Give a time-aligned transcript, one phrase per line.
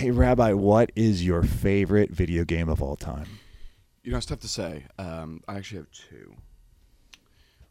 [0.00, 3.26] Hey, Rabbi, what is your favorite video game of all time?
[4.02, 4.84] You know, it's tough to say.
[4.98, 6.36] Um, I actually have two.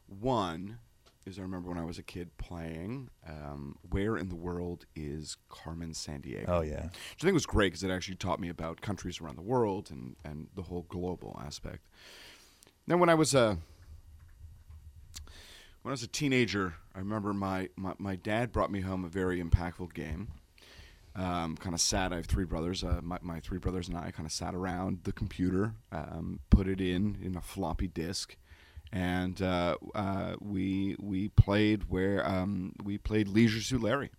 [0.05, 0.77] One
[1.25, 5.37] is I remember when I was a kid playing um, Where in the World is
[5.49, 6.45] Carmen Sandiego?
[6.47, 6.83] Oh, yeah.
[6.83, 9.89] Which I think was great because it actually taught me about countries around the world
[9.89, 11.87] and, and the whole global aspect.
[12.85, 13.57] Then when I was a
[15.81, 19.09] when I was a teenager, I remember my, my, my dad brought me home a
[19.09, 20.27] very impactful game.
[21.15, 22.13] Um, kind of sat.
[22.13, 22.83] I have three brothers.
[22.83, 26.67] Uh, my, my three brothers and I kind of sat around the computer, um, put
[26.67, 28.37] it in in a floppy disk,
[28.93, 34.11] and uh, uh, we we played where um, we played Leisure Suit Larry.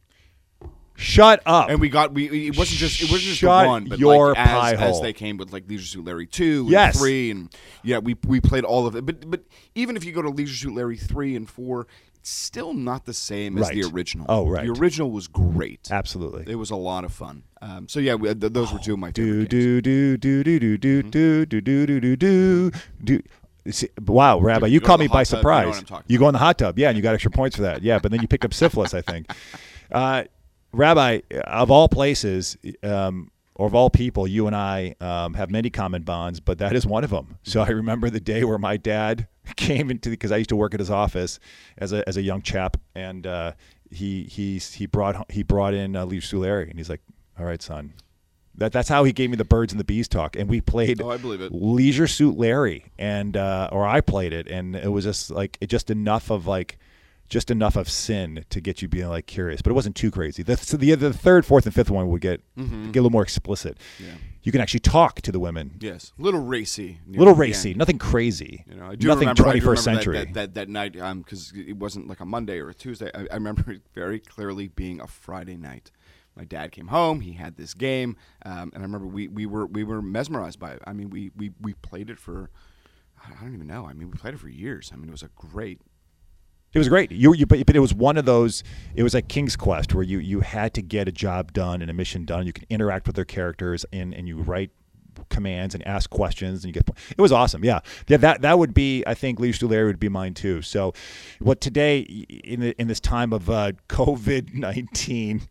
[0.97, 1.71] Shut up.
[1.71, 4.39] And we got we it wasn't just it wasn't just Shut one, but your like
[4.39, 6.99] as, as they came with like Leisure Suit Larry two, and Yes.
[6.99, 7.49] three, and
[7.83, 9.07] yeah, we we played all of it.
[9.07, 11.87] But but even if you go to Leisure Suit Larry three and four,
[12.23, 14.27] still not the same as the original.
[14.29, 14.67] Oh, right.
[14.67, 15.89] The original was great.
[15.91, 16.51] Absolutely.
[16.53, 17.45] It was a lot of fun.
[17.63, 19.65] Um, so yeah, we, th- those were two of my do favorite games.
[19.85, 21.11] do do do do do Mm-hmm.
[21.11, 22.71] do do do do do do
[23.05, 23.23] do.
[23.71, 25.79] See, Wow, Rabbi, you you caught me by tub, you know surprise.
[25.79, 27.63] I'm talking You go in the hot tub, yeah, and you got extra points for
[27.63, 27.83] that.
[27.83, 29.31] Yeah, but then you picked up syphilis, I think.
[29.93, 30.25] Uh,
[30.73, 35.69] Rabbi, of all places, um, or of all people, you and I um, have many
[35.69, 37.37] common bonds, but that is one of them.
[37.43, 40.75] So I remember the day where my dad came into because I used to work
[40.75, 41.39] at his office
[41.79, 43.53] as a as a young chap, and uh,
[43.91, 47.03] he he he brought he brought in uh, Lee Larry, and he's like,
[47.39, 47.95] "All right, son."
[48.57, 51.01] That, that's how he gave me the birds and the bees talk, and we played
[51.01, 51.51] Oh, I believe it.
[51.53, 55.69] Leisure Suit Larry, and uh, or I played it, and it was just like it
[55.69, 56.77] just enough of like
[57.31, 60.43] just enough of sin to get you being like curious, but it wasn't too crazy.
[60.43, 62.67] The so the, the third, fourth, and fifth one would get get
[62.99, 63.79] a little more explicit.
[63.99, 64.11] Yeah.
[64.43, 65.77] You can actually talk to the women.
[65.81, 67.01] Yes, A little racy.
[67.07, 68.65] Little racy, nothing crazy.
[68.69, 70.19] You know, I do nothing remember, I do 21st remember century.
[70.19, 73.11] That, that, that, night, because it wasn't like a Monday or a Tuesday.
[73.15, 75.91] I, I remember it very clearly being a Friday night.
[76.37, 77.21] My dad came home.
[77.21, 80.71] He had this game, um, and I remember we, we were we were mesmerized by
[80.71, 80.83] it.
[80.87, 82.51] I mean, we, we, we played it for
[83.25, 83.87] I don't even know.
[83.87, 84.91] I mean, we played it for years.
[84.93, 85.81] I mean, it was a great.
[86.73, 87.11] It was great.
[87.11, 88.63] You, you, but, it was one of those.
[88.95, 91.91] It was like King's Quest, where you you had to get a job done and
[91.91, 92.47] a mission done.
[92.47, 94.71] You can interact with their characters, and and you write
[95.31, 96.89] commands and ask questions, and you get.
[97.11, 97.65] It was awesome.
[97.65, 98.19] Yeah, yeah.
[98.19, 99.03] That that would be.
[99.05, 100.63] I think Leisure Larry would be mine too.
[100.63, 100.95] So,
[101.41, 105.43] what today in the, in this time of uh, COVID nineteen,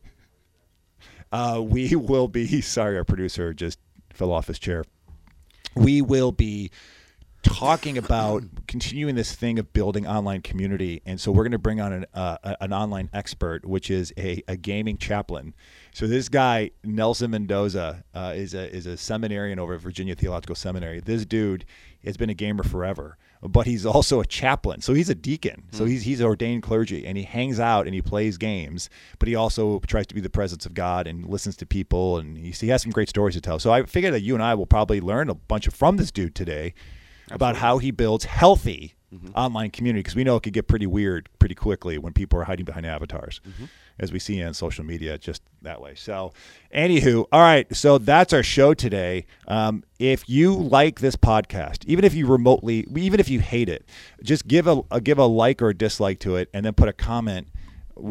[1.34, 2.62] uh, we will be.
[2.62, 3.78] Sorry, our producer just
[4.14, 4.86] fell off his chair.
[5.76, 6.72] We will be
[7.44, 11.80] talking about continuing this thing of building online community and so we're going to bring
[11.80, 15.54] on an, uh, an online expert which is a, a gaming chaplain.
[15.94, 20.56] So this guy nelson mendoza uh, is, a, is a seminarian over at virginia theological
[20.56, 21.00] seminary.
[21.00, 21.66] This dude
[22.04, 24.82] has been a gamer forever but he's also a chaplain.
[24.82, 25.64] So he's a deacon.
[25.72, 29.36] So he's, he's ordained clergy and he hangs out and he plays games but he
[29.36, 32.68] also tries to be the presence of god and listens to people and he, he
[32.68, 33.60] has some great stories to tell.
[33.60, 36.12] So i figured that you and i will probably learn a bunch of, from this
[36.12, 36.74] dude today
[37.32, 38.94] about how he builds healthy
[39.34, 42.44] online community because we know it could get pretty weird pretty quickly when people are
[42.44, 43.42] hiding behind avatars
[43.98, 45.96] as we see on social media just that way.
[45.96, 46.32] So
[46.76, 49.26] anywho all right so that's our show today.
[49.48, 53.84] Um, if you like this podcast even if you remotely even if you hate it
[54.22, 56.88] just give a, a give a like or a dislike to it and then put
[56.88, 57.48] a comment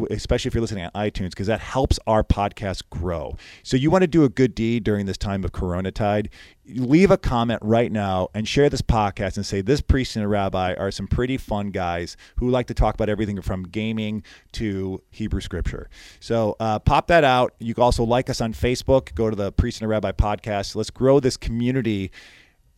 [0.09, 3.37] especially if you're listening on iTunes, because that helps our podcast grow.
[3.63, 6.29] So you want to do a good deed during this time of Corona tide,
[6.75, 10.27] leave a comment right now and share this podcast and say this priest and a
[10.27, 14.23] rabbi are some pretty fun guys who like to talk about everything from gaming
[14.53, 15.89] to Hebrew scripture.
[16.19, 17.53] So uh, pop that out.
[17.59, 19.13] You can also like us on Facebook.
[19.15, 20.75] Go to the priest and a rabbi podcast.
[20.75, 22.11] Let's grow this community.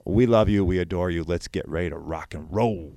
[0.05, 0.66] We love you.
[0.66, 1.23] We adore you.
[1.23, 2.93] Let's get ready to rock and roll.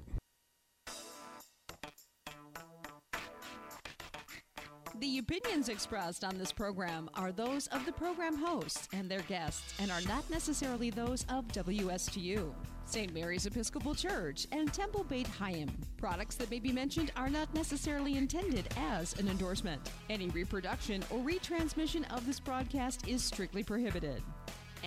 [5.05, 9.75] The opinions expressed on this program are those of the program hosts and their guests
[9.79, 12.55] and are not necessarily those of WSTU,
[12.87, 13.13] St.
[13.13, 15.69] Mary's Episcopal Church, and Temple Beit HaYam.
[15.99, 19.91] Products that may be mentioned are not necessarily intended as an endorsement.
[20.09, 24.23] Any reproduction or retransmission of this broadcast is strictly prohibited.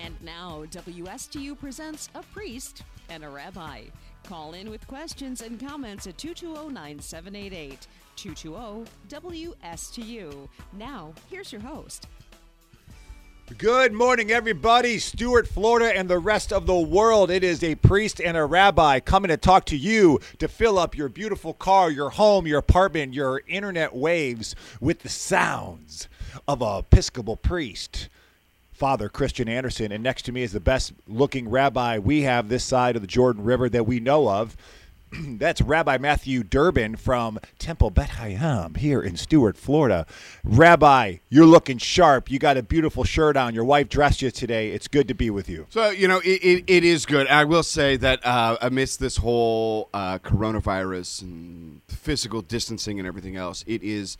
[0.03, 3.83] And now, WSTU presents a priest and a rabbi.
[4.23, 7.87] Call in with questions and comments at 220 9788.
[8.17, 10.49] 220 WSTU.
[10.73, 12.07] Now, here's your host.
[13.57, 14.99] Good morning, everybody.
[14.99, 17.31] Stuart, Florida, and the rest of the world.
[17.31, 20.97] It is a priest and a rabbi coming to talk to you to fill up
[20.97, 26.09] your beautiful car, your home, your apartment, your internet waves with the sounds
[26.45, 28.09] of a Episcopal priest.
[28.73, 32.65] Father Christian Anderson, and next to me is the best looking rabbi we have this
[32.65, 34.57] side of the Jordan River that we know of.
[35.37, 40.05] That's Rabbi Matthew Durbin from Temple Bet Hayam here in Stuart, Florida.
[40.43, 42.29] Rabbi, you're looking sharp.
[42.29, 43.55] You got a beautiful shirt on.
[43.55, 44.71] Your wife dressed you today.
[44.71, 45.65] It's good to be with you.
[45.69, 47.27] So you know, it, it, it is good.
[47.27, 53.35] I will say that uh, amidst this whole uh, coronavirus and physical distancing and everything
[53.35, 54.17] else, it is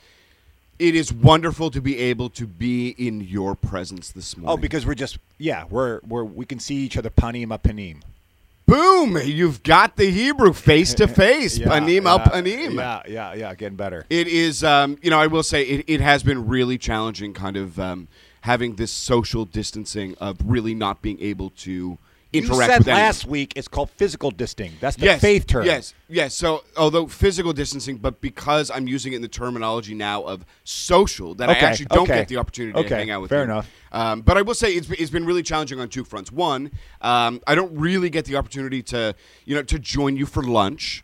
[0.80, 4.54] it is wonderful to be able to be in your presence this morning.
[4.54, 8.02] Oh, because we're just yeah, we're we're we can see each other panim a panim.
[8.68, 12.76] Boom, you've got the Hebrew face to face, panim al panim.
[12.76, 14.06] Yeah, yeah, yeah, getting better.
[14.10, 17.58] It is, um, you know, I will say it, it has been really challenging, kind
[17.58, 18.08] of um,
[18.42, 21.98] having this social distancing of really not being able to
[22.34, 24.78] You said last week it's called physical distancing.
[24.80, 25.66] That's the yes, faith term.
[25.66, 26.34] Yes, yes.
[26.34, 31.36] So, although physical distancing, but because I'm using it in the terminology now of social,
[31.36, 32.20] that Okay, I actually don't okay.
[32.20, 33.46] get the opportunity to hang out with fair you.
[33.46, 33.70] enough.
[33.92, 36.32] Um, but I will say it's, it's been really challenging on two fronts.
[36.32, 36.72] One,
[37.02, 39.16] um, I don't really get the opportunity to,
[39.46, 41.04] you know, to join you for lunch.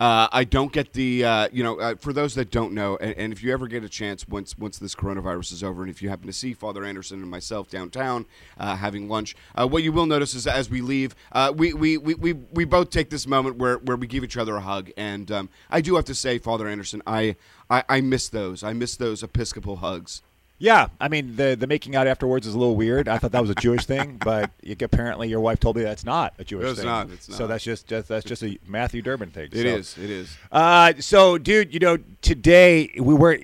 [0.00, 3.16] Uh, I don't get the, uh, you know, uh, for those that don't know, and,
[3.16, 6.00] and if you ever get a chance once once this coronavirus is over, and if
[6.00, 8.24] you happen to see Father Anderson and myself downtown
[8.58, 11.98] uh, having lunch, uh, what you will notice is as we leave, uh, we, we,
[11.98, 14.90] we, we, we both take this moment where, where we give each other a hug.
[14.96, 17.34] And um, I do have to say, Father Anderson, I,
[17.68, 18.62] I, I miss those.
[18.62, 20.22] I miss those Episcopal hugs.
[20.58, 23.08] Yeah, I mean the the making out afterwards is a little weird.
[23.08, 26.04] I thought that was a Jewish thing, but you, apparently your wife told me that's
[26.04, 26.86] not a Jewish It's thing.
[26.86, 29.48] not, it's So that's just, just that's just a Matthew Durbin thing.
[29.52, 29.68] It so.
[29.68, 29.98] is.
[29.98, 30.36] It is.
[30.50, 33.38] Uh, so, dude, you know, today we were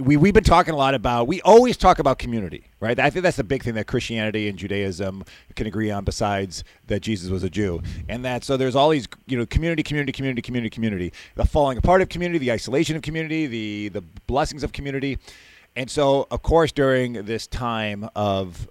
[0.00, 1.26] we we've been talking a lot about.
[1.26, 2.98] We always talk about community, right?
[2.98, 5.24] I think that's the big thing that Christianity and Judaism
[5.54, 6.04] can agree on.
[6.04, 9.82] Besides that, Jesus was a Jew, and that so there's all these, you know, community,
[9.82, 11.12] community, community, community, community.
[11.36, 15.18] The falling apart of community, the isolation of community, the the blessings of community,
[15.76, 18.68] and so of course during this time of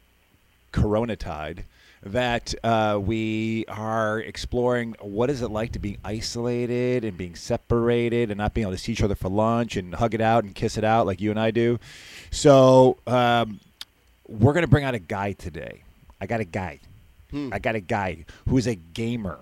[0.71, 1.65] Corona tide
[2.05, 8.29] that uh, we are exploring what is it like to be isolated and being separated
[8.29, 10.53] and not being able to see each other for lunch and hug it out and
[10.53, 11.79] kiss it out like you and I do.
[12.29, 13.59] So um,
[14.27, 15.83] we're going to bring out a guy today.
[16.19, 16.79] I got a guy.
[17.53, 19.39] I got a guy who is a gamer.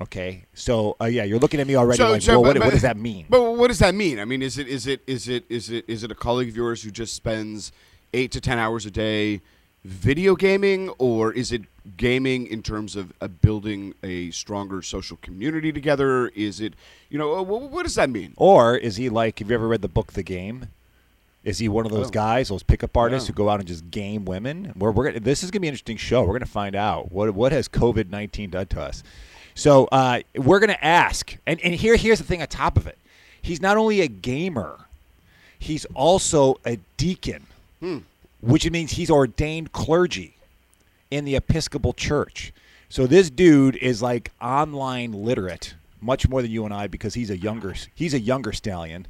[0.00, 2.82] Okay, so uh, yeah, you're looking at me already like, well, what, but- what does
[2.82, 3.26] that mean?
[3.28, 4.18] But what does that mean?
[4.18, 6.56] I mean, is it is it is it is it is it a colleague of
[6.56, 7.70] yours who just spends
[8.12, 9.40] eight to ten hours a day
[9.84, 11.62] video gaming, or is it
[11.96, 16.26] gaming in terms of uh, building a stronger social community together?
[16.28, 16.74] Is it
[17.08, 18.34] you know uh, what, what does that mean?
[18.36, 19.38] Or is he like?
[19.38, 20.70] Have you ever read the book The Game?
[21.44, 22.10] Is he one of those Oh.
[22.10, 23.32] guys, those pickup artists No.
[23.32, 24.72] who go out and just game women?
[24.76, 26.24] We're, we're gonna, this is gonna be an interesting show.
[26.24, 29.04] We're gonna find out what what has COVID nineteen done to us.
[29.54, 32.98] So uh, we're gonna ask, and and here here's the thing on top of it.
[33.40, 34.78] He's not only a gamer,
[35.58, 37.46] he's also a deacon,
[38.40, 40.34] which means he's ordained clergy
[41.10, 42.52] in the Episcopal Church.
[42.88, 47.30] So this dude is like online literate, much more than you and I, because he's
[47.30, 49.06] a younger he's a younger stallion,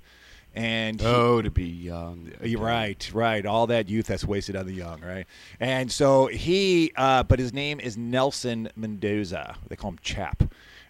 [0.55, 2.31] and he- Oh, to be young.
[2.43, 3.45] you're right, right.
[3.45, 5.27] All that youth that's wasted on the young, right?
[5.61, 9.56] And so he, uh, but his name is Nelson Mendoza.
[9.69, 10.43] They call him Chap.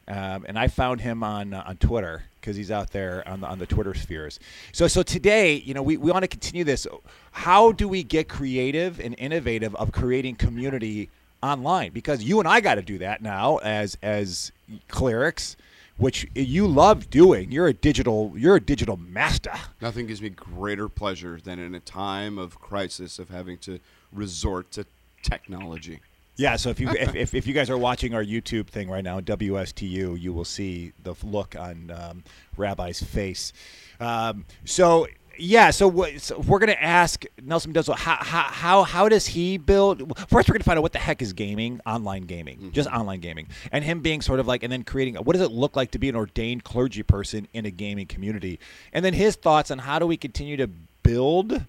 [0.06, 3.46] Um, and I found him on uh, on Twitter because he's out there on the,
[3.46, 4.38] on the Twitter spheres.
[4.72, 6.86] So so today, you know, we, we want to continue this.
[7.32, 11.08] How do we get creative and innovative of creating community
[11.42, 11.92] online?
[11.92, 14.52] Because you and I got to do that now as as
[14.88, 15.56] clerics,
[15.96, 17.50] which you love doing.
[17.52, 19.52] You're a digital you're a digital master.
[19.80, 23.80] Nothing gives me greater pleasure than in a time of crisis of having to
[24.12, 24.86] resort to
[25.22, 26.00] technology.
[26.36, 29.04] Yeah, so if you if, if, if you guys are watching our YouTube thing right
[29.04, 32.24] now, WSTU, you will see the look on um,
[32.56, 33.52] Rabbi's face.
[34.00, 35.06] Um, so
[35.38, 39.58] yeah, so, what, so we're gonna ask Nelson Mendoza how, how how how does he
[39.58, 40.18] build?
[40.28, 42.70] First, we're gonna find out what the heck is gaming, online gaming, mm-hmm.
[42.70, 45.50] just online gaming, and him being sort of like, and then creating what does it
[45.50, 48.58] look like to be an ordained clergy person in a gaming community,
[48.92, 50.68] and then his thoughts on how do we continue to
[51.02, 51.62] build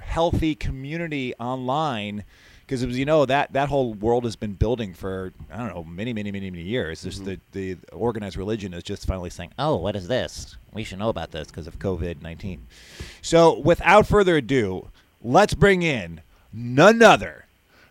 [0.00, 2.22] healthy community online
[2.66, 5.84] because as you know that that whole world has been building for I don't know
[5.84, 7.02] many many many many years.
[7.02, 7.36] Just mm-hmm.
[7.52, 10.56] the the organized religion is just finally saying, "Oh, what is this?
[10.76, 12.66] We should know about this because of COVID nineteen.
[13.22, 14.88] So, without further ado,
[15.24, 16.20] let's bring in
[16.52, 17.46] none other,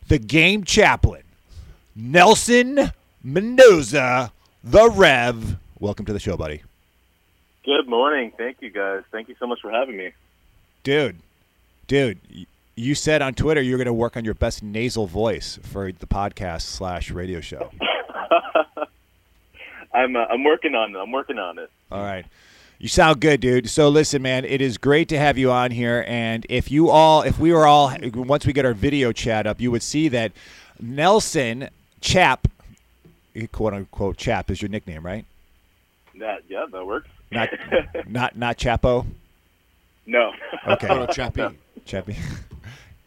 [0.08, 1.24] the game chaplain,
[1.96, 2.92] Nelson
[3.24, 4.32] Mendoza,
[4.64, 5.58] the Rev.
[5.80, 6.62] Welcome to the show, buddy.
[7.66, 8.32] Good morning.
[8.38, 9.02] Thank you, guys.
[9.12, 10.12] Thank you so much for having me.
[10.84, 11.18] Dude,
[11.88, 12.20] dude,
[12.76, 16.06] you said on Twitter you're going to work on your best nasal voice for the
[16.06, 17.72] podcast slash radio show.
[19.92, 21.00] I'm uh, I'm working on it.
[21.00, 21.72] I'm working on it.
[21.92, 22.28] All right.
[22.78, 23.70] You sound good, dude.
[23.70, 26.04] So listen, man, it is great to have you on here.
[26.08, 29.62] And if you all, if we were all, once we get our video chat up,
[29.62, 30.34] you would see that
[30.80, 31.70] Nelson
[32.02, 32.48] Chap,
[33.52, 35.26] quote unquote Chap, is your nickname, right?
[36.20, 37.10] That yeah, that works.
[37.32, 37.50] Not
[38.08, 39.06] not not Chapo.
[40.06, 40.32] no.
[40.68, 40.88] Okay.
[40.90, 41.48] Oh, no, Chappie.
[41.86, 42.18] Chappy.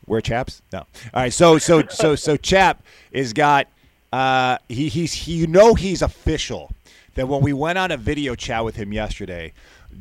[0.07, 0.63] Wear chaps?
[0.73, 0.79] No.
[0.79, 1.33] All right.
[1.33, 2.83] So so so so Chap
[3.13, 3.67] is got
[4.13, 6.73] uh he he's he, you know he's official.
[7.19, 9.53] That when we went on a video chat with him yesterday,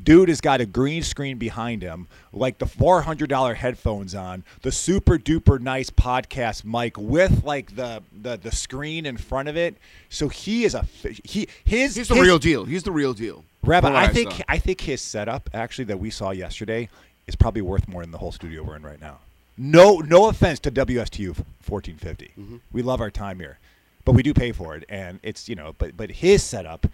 [0.04, 4.44] dude has got a green screen behind him, like the four hundred dollar headphones on,
[4.62, 9.58] the super duper nice podcast mic with like the the the screen in front of
[9.58, 9.78] it.
[10.10, 10.86] So he is a
[11.24, 12.66] he his He's the his- real deal.
[12.66, 13.44] He's the real deal.
[13.64, 14.44] Rabbi, I think saw.
[14.48, 16.88] I think his setup actually that we saw yesterday
[17.26, 19.18] is probably worth more than the whole studio we're in right now.
[19.58, 21.30] No, no offense to WSTU
[21.66, 22.26] 1450.
[22.40, 22.58] Mm-hmm.
[22.72, 23.58] We love our time here,
[24.06, 26.86] but we do pay for it, and it's you know, but but his setup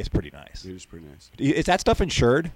[0.00, 0.64] is pretty nice.
[0.64, 1.30] It was pretty nice.
[1.38, 2.50] Is that stuff insured?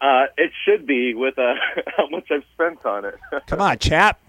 [0.00, 1.54] Uh, it should be with uh,
[1.96, 3.18] how much I've spent on it.
[3.46, 4.20] Come on, chap.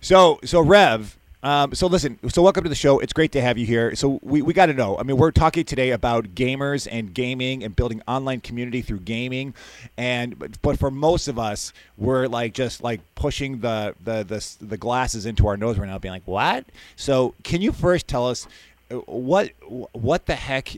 [0.00, 1.16] So so Rev.
[1.42, 2.18] Um, so listen.
[2.28, 2.98] So welcome to the show.
[2.98, 3.94] It's great to have you here.
[3.94, 4.98] So we, we got to know.
[4.98, 9.54] I mean, we're talking today about gamers and gaming and building online community through gaming,
[9.96, 14.64] and but, but for most of us, we're like just like pushing the the the,
[14.64, 16.64] the glasses into our nose right now, being like, what?
[16.96, 18.48] So can you first tell us
[18.90, 19.50] uh, what
[19.92, 20.76] what the heck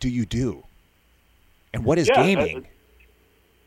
[0.00, 0.64] do you do,
[1.72, 2.66] and what is Yeah, gaming?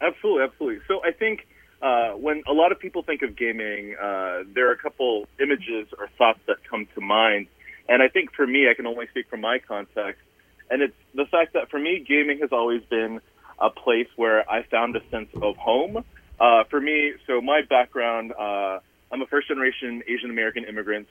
[0.02, 0.82] Absolutely, absolutely.
[0.88, 1.48] So I think
[1.82, 5.88] uh, when a lot of people think of gaming, uh, there are a couple images
[5.98, 7.48] or thoughts that come to mind.
[7.90, 10.22] And I think for me, I can only speak from my context.
[10.70, 13.22] And it's the fact that for me, gaming has always been
[13.60, 16.04] a place where I found a sense of home.
[16.40, 18.80] Uh, for me, so my background, uh,
[19.12, 21.08] I'm a first generation Asian American immigrant.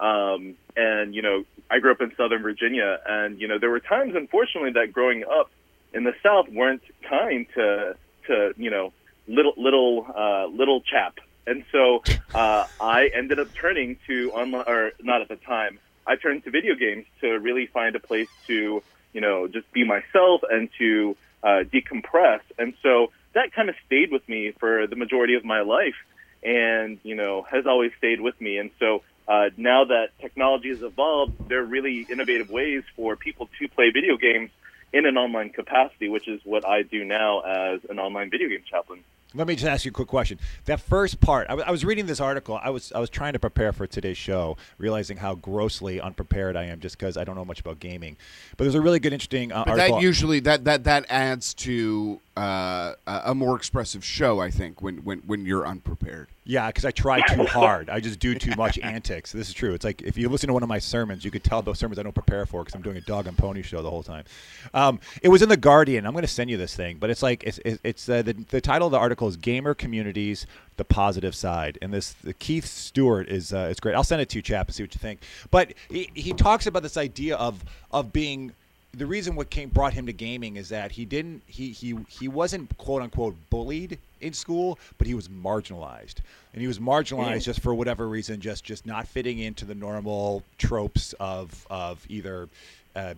[0.00, 2.98] Um, and, you know, I grew up in Southern Virginia.
[3.06, 5.50] And, you know, there were times, unfortunately, that growing up
[5.92, 8.92] in the South weren't kind to, to you know,
[9.28, 11.18] little, little, uh, little chap.
[11.46, 12.02] And so
[12.34, 16.50] uh, I ended up turning to online, or not at the time, I turned to
[16.50, 21.16] video games to really find a place to, you know, just be myself and to
[21.42, 22.40] uh, decompress.
[22.58, 25.94] And so that kind of stayed with me for the majority of my life
[26.42, 28.58] and, you know, has always stayed with me.
[28.58, 33.48] And so uh, now that technology has evolved, there are really innovative ways for people
[33.60, 34.50] to play video games
[34.92, 38.64] in an online capacity, which is what I do now as an online video game
[38.68, 39.04] chaplain.
[39.32, 40.40] Let me just ask you a quick question.
[40.64, 42.58] That first part, I, w- I was reading this article.
[42.60, 46.64] I was I was trying to prepare for today's show, realizing how grossly unprepared I
[46.64, 48.16] am, just because I don't know much about gaming.
[48.56, 49.96] But there's a really good, interesting uh, But article.
[49.98, 54.40] that usually that that that adds to uh, a more expressive show.
[54.40, 56.28] I think when when when you're unprepared.
[56.44, 57.90] yeah, because I try too hard.
[57.90, 59.32] I just do too much antics.
[59.32, 59.74] This is true.
[59.74, 61.98] It's like if you listen to one of my sermons, you could tell those sermons
[61.98, 64.24] I don't prepare for because I'm doing a dog and pony show the whole time.
[64.72, 66.06] Um, it was in the Guardian.
[66.06, 68.60] I'm going to send you this thing, but it's like it's it's, uh, the the
[68.60, 73.52] title of the article is "Gamer Communities: The Positive Side," and this Keith Stewart is
[73.52, 73.94] uh, it's great.
[73.94, 75.20] I'll send it to you, chap, and see what you think.
[75.50, 78.52] But he, he talks about this idea of of being
[78.92, 82.28] the reason what came brought him to gaming is that he didn't he he he
[82.28, 86.16] wasn't quote unquote bullied in school, but he was marginalized,
[86.52, 90.42] and he was marginalized just for whatever reason, just just not fitting into the normal
[90.58, 92.48] tropes of of either.
[92.96, 93.14] Uh,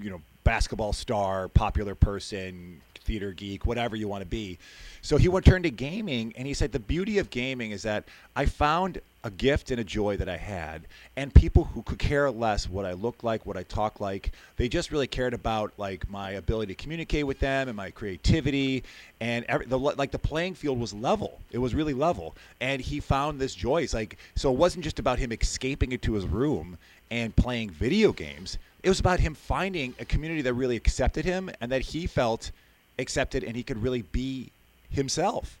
[0.00, 4.58] you know, basketball star, popular person, theater geek, whatever you want to be.
[5.02, 8.04] So he went turned to gaming, and he said the beauty of gaming is that
[8.36, 10.86] I found a gift and a joy that I had,
[11.16, 14.32] and people who could care less what I look like, what I talk like.
[14.56, 18.82] They just really cared about like my ability to communicate with them and my creativity,
[19.20, 21.38] and every, the like the playing field was level.
[21.50, 23.82] It was really level, and he found this joy.
[23.82, 26.78] It's like so it wasn't just about him escaping into his room
[27.10, 28.58] and playing video games.
[28.82, 32.50] It was about him finding a community that really accepted him and that he felt
[32.98, 34.50] accepted and he could really be
[34.88, 35.59] himself.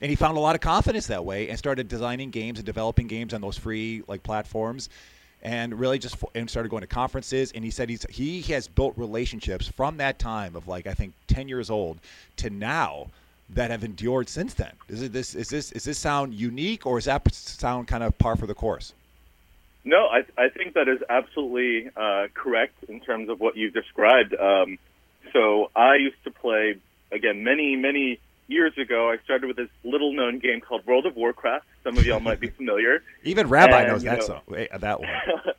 [0.00, 3.06] And he found a lot of confidence that way and started designing games and developing
[3.06, 4.88] games on those free like platforms
[5.42, 8.94] and really just and started going to conferences and he said he's he has built
[8.96, 11.98] relationships from that time of like I think 10 years old
[12.36, 13.08] to now
[13.50, 14.72] that have endured since then.
[14.88, 18.16] Is it this is this is this sound unique or is that sound kind of
[18.18, 18.94] par for the course?
[19.84, 24.34] No, I, I think that is absolutely uh, correct in terms of what you've described.
[24.34, 24.78] Um,
[25.32, 26.76] so I used to play,
[27.10, 29.10] again, many, many years ago.
[29.10, 31.64] I started with this little known game called World of Warcraft.
[31.84, 33.02] Some of y'all might be familiar.
[33.22, 35.08] Even Rabbi And, knows that know- song, eh, that one.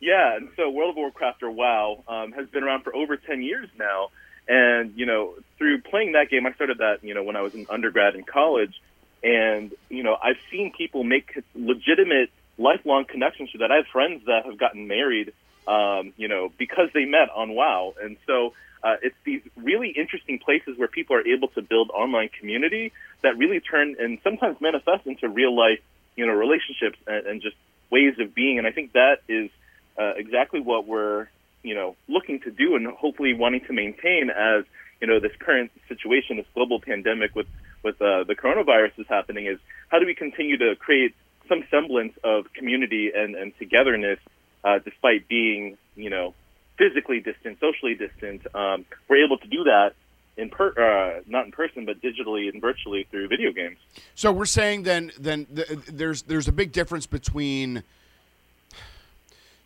[0.00, 3.42] Yeah, and so World of Warcraft or WoW um, has been around for over 10
[3.42, 4.10] years now.
[4.46, 7.54] And, you know, through playing that game, I started that, you know, when I was
[7.56, 8.80] an undergrad in college.
[9.24, 13.72] And, you know, I've seen people make legitimate lifelong connections to that.
[13.72, 15.32] I have friends that have gotten married,
[15.68, 17.94] um, you know, because they met on WoW.
[18.02, 22.30] And so uh, it's these really interesting places where people are able to build online
[22.38, 25.80] community that really turn and sometimes manifest into real life,
[26.16, 27.56] you know, relationships and, and just
[27.90, 28.58] ways of being.
[28.58, 29.50] And I think that is
[29.98, 31.28] uh, exactly what we're,
[31.62, 34.64] you know looking to do and hopefully wanting to maintain as
[35.00, 37.46] you know this current situation, this global pandemic with
[37.82, 39.58] with uh, the coronavirus is happening is
[39.88, 41.14] how do we continue to create
[41.48, 44.18] some semblance of community and, and togetherness
[44.64, 46.34] uh, despite being you know
[46.76, 48.46] physically distant, socially distant.
[48.54, 49.94] Um, we're able to do that
[50.36, 53.76] in per, uh, not in person, but digitally and virtually through video games.
[54.14, 57.82] So we're saying then then th- there's there's a big difference between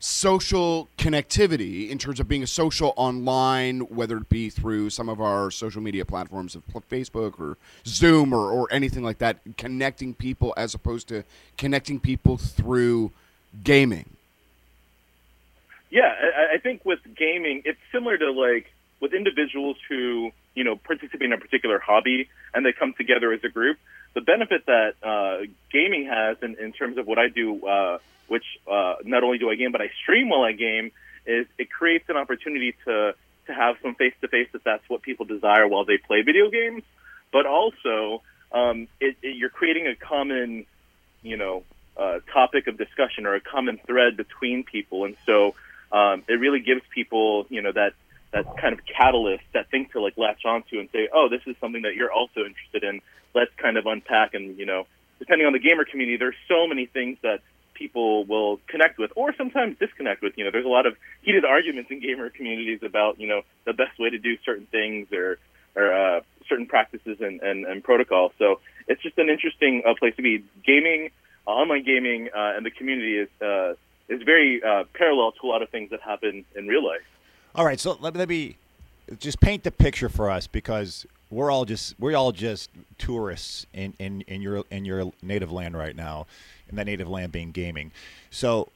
[0.03, 5.21] social connectivity in terms of being a social online, whether it be through some of
[5.21, 7.57] our social media platforms of Facebook or
[7.87, 11.23] Zoom or, or anything like that, connecting people as opposed to
[11.57, 13.13] connecting people through
[13.63, 14.17] gaming.
[15.93, 18.67] Yeah, I, I think with gaming, it's similar to like
[19.01, 23.45] with individuals who you know participate in a particular hobby and they come together as
[23.45, 23.79] a group.
[24.15, 27.65] The benefit that uh, gaming has in, in terms of what I do.
[27.65, 30.91] Uh, which uh, not only do I game, but I stream while I game,
[31.27, 33.15] is it creates an opportunity to
[33.47, 36.49] to have some face to face if that's what people desire while they play video
[36.49, 36.83] games.
[37.31, 38.23] But also,
[38.53, 40.65] um, it, it, you're creating a common,
[41.23, 41.65] you know,
[41.97, 45.55] uh, topic of discussion or a common thread between people, and so
[45.93, 47.93] um, it really gives people, you know, that
[48.33, 51.55] that kind of catalyst, that thing to like latch onto and say, oh, this is
[51.61, 53.01] something that you're also interested in.
[53.35, 54.87] Let's kind of unpack and you know,
[55.19, 57.41] depending on the gamer community, there's so many things that
[57.75, 60.37] people will connect with or sometimes disconnect with.
[60.37, 63.73] You know, there's a lot of heated arguments in gamer communities about, you know, the
[63.73, 65.39] best way to do certain things or,
[65.75, 68.33] or uh, certain practices and, and, and protocols.
[68.39, 70.45] So it's just an interesting uh, place to be.
[70.65, 71.11] Gaming,
[71.47, 73.75] uh, online gaming, uh, and the community is, uh,
[74.13, 77.03] is very uh, parallel to a lot of things that happen in real life.
[77.55, 78.57] All right, so let, let me
[79.19, 83.95] just paint the picture for us because we're all just we're all just tourists in,
[83.99, 86.27] in, in your in your native land right now,
[86.69, 87.91] and that native land being gaming.
[88.31, 88.69] So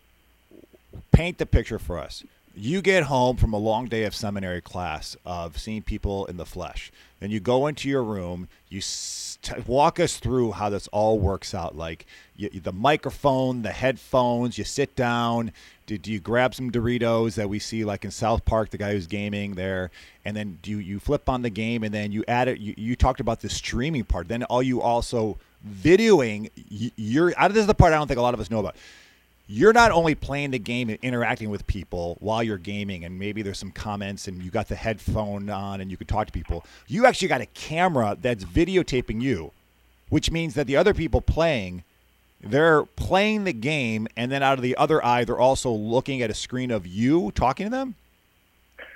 [1.12, 2.24] paint the picture for us.
[2.58, 6.46] You get home from a long day of seminary class of seeing people in the
[6.46, 6.90] flesh.
[7.20, 8.48] Then you go into your room.
[8.70, 11.76] You st- walk us through how this all works out.
[11.76, 14.56] Like you, the microphone, the headphones.
[14.56, 15.52] You sit down.
[15.84, 18.92] Do, do you grab some Doritos that we see like in South Park, the guy
[18.92, 19.90] who's gaming there,
[20.24, 22.58] and then do you, you flip on the game and then you add it.
[22.58, 24.28] You, you talked about the streaming part.
[24.28, 25.36] Then all you also
[25.68, 26.50] videoing.
[26.96, 28.76] You're this is the part I don't think a lot of us know about
[29.48, 33.42] you're not only playing the game and interacting with people while you're gaming and maybe
[33.42, 36.64] there's some comments and you got the headphone on and you can talk to people
[36.88, 39.52] you actually got a camera that's videotaping you
[40.08, 41.82] which means that the other people playing
[42.42, 46.30] they're playing the game and then out of the other eye they're also looking at
[46.30, 47.94] a screen of you talking to them?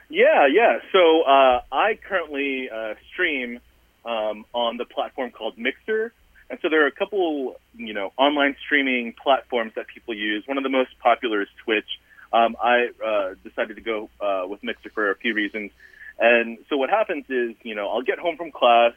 [0.08, 0.78] Yeah yeah.
[0.92, 3.60] So uh, i currently uh, stream
[4.04, 6.12] um, on the platform called mixer.
[6.48, 7.56] And so there are a couple,
[7.86, 10.46] you know, online streaming platforms that people use.
[10.46, 11.88] One of the most popular is Twitch.
[12.32, 15.72] Um, I uh, decided to go uh, with Mixer for a few reasons.
[16.18, 18.92] And so what happens is, you know, I'll get home from class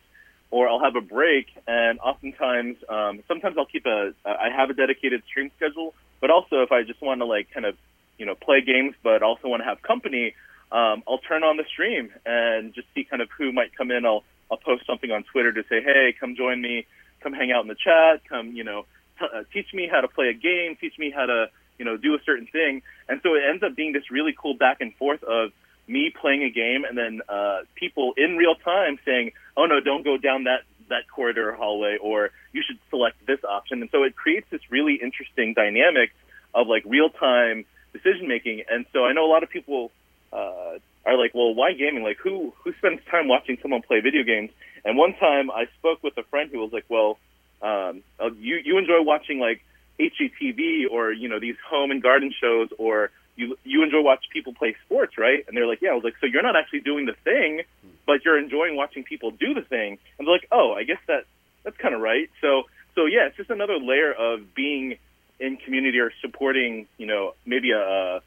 [0.52, 4.76] or I'll have a break, and oftentimes, um, sometimes I'll keep a, I have a
[4.76, 7.76] dedicated stream schedule, but also if I just want to like kind of,
[8.20, 10.36] you know, play games, but also want to have company,
[10.72, 14.06] um, I'll turn on the stream and just see kind of who might come in.
[14.06, 16.86] I'll, I'll post something on Twitter to say, hey, come join me
[17.24, 18.86] come hang out in the chat, come, you know,
[19.20, 21.98] t- uh, teach me how to play a game, teach me how to, you know,
[21.98, 22.82] do a certain thing.
[23.08, 25.52] And so it ends up being this really cool back and forth of
[25.88, 30.04] me playing a game and then uh, people in real time saying, oh no, don't
[30.04, 33.82] go down that, that corridor or hallway, or you should select this option.
[33.82, 36.12] And so it creates this really interesting dynamic
[36.54, 38.64] of like real time decision making.
[38.70, 39.92] And so I know a lot of people
[40.32, 42.04] uh, are like, well, why gaming?
[42.04, 44.52] Like, who who spends time watching someone play video games?
[44.86, 47.18] And one time I spoke with a friend who was like, well,
[47.62, 49.62] um, uh, you, you enjoy watching like
[50.00, 54.54] HGTV or, you know, these home and garden shows or you, you enjoy watching people
[54.54, 55.44] play sports, right?
[55.48, 57.62] And they're like, yeah, I was like, so you're not actually doing the thing,
[58.06, 59.98] but you're enjoying watching people do the thing.
[60.20, 61.26] And they're like, oh, I guess that,
[61.64, 62.30] that's kind of right.
[62.42, 62.64] So,
[62.96, 64.98] so yeah, it's just another layer of being
[65.40, 68.22] in community or supporting, you know, maybe a, a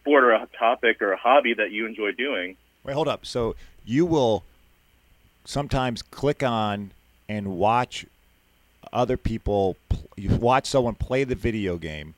[0.00, 2.56] sport or a topic or a hobby that you enjoy doing.
[2.84, 3.26] Wait, hold up.
[3.26, 3.54] So
[3.84, 4.44] you will
[5.44, 6.92] sometimes click on
[7.28, 8.06] and watch
[8.92, 9.76] other people
[10.16, 12.14] you watch someone play the video game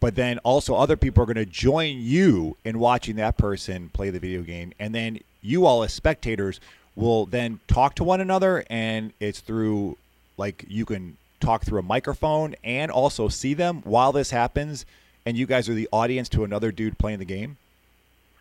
[0.00, 4.10] but then also other people are going to join you in watching that person play
[4.10, 6.60] the video game and then you all as spectators
[6.96, 9.96] will then talk to one another and it's through
[10.36, 14.86] like you can talk through a microphone and also see them while this happens
[15.26, 17.56] and you guys are the audience to another dude playing the game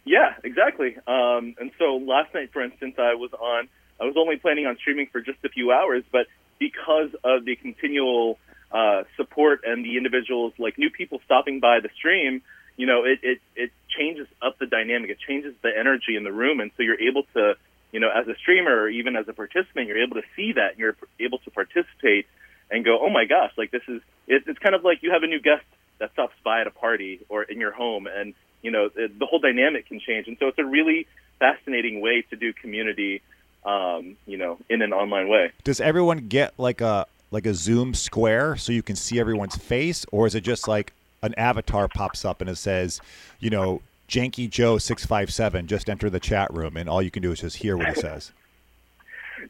[0.06, 3.68] yeah exactly um, and so last night for instance i was on
[4.00, 6.28] I was only planning on streaming for just a few hours, but
[6.60, 8.38] because of the continual
[8.72, 12.42] uh, support and the individuals, like new people stopping by the stream,
[12.76, 15.10] you know, it, it, it changes up the dynamic.
[15.10, 16.60] It changes the energy in the room.
[16.60, 17.54] And so you're able to,
[17.92, 20.72] you know, as a streamer or even as a participant, you're able to see that
[20.72, 22.26] and you're able to participate
[22.72, 25.24] and go, oh my gosh, like this is, it's, it's kind of like you have
[25.24, 25.64] a new guest
[26.00, 29.26] that stops by at a party or in your home and, you know, the, the
[29.26, 30.28] whole dynamic can change.
[30.28, 31.08] And so it's a really
[31.40, 33.22] fascinating way to do community,
[33.66, 35.52] um, you know, in an online way.
[35.64, 40.06] Does everyone get like a like a Zoom square so you can see everyone's face,
[40.12, 43.02] or is it just like an avatar pops up and it says,
[43.40, 47.10] you know, Janky Joe six five seven, just enter the chat room, and all you
[47.12, 48.32] can do is just hear what he says.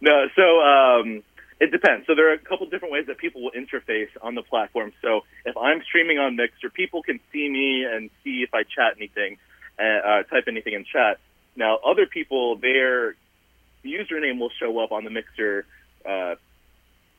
[0.01, 1.21] No, so um,
[1.63, 2.06] it depends.
[2.08, 4.91] So there are a couple different ways that people will interface on the platform.
[5.02, 8.97] So if I'm streaming on Mixer, people can see me and see if I chat
[8.97, 9.38] anything,
[9.80, 11.19] uh, uh, type anything in chat.
[11.56, 13.15] Now, other people, their
[13.86, 15.65] username will show up on the Mixer
[16.06, 16.36] uh,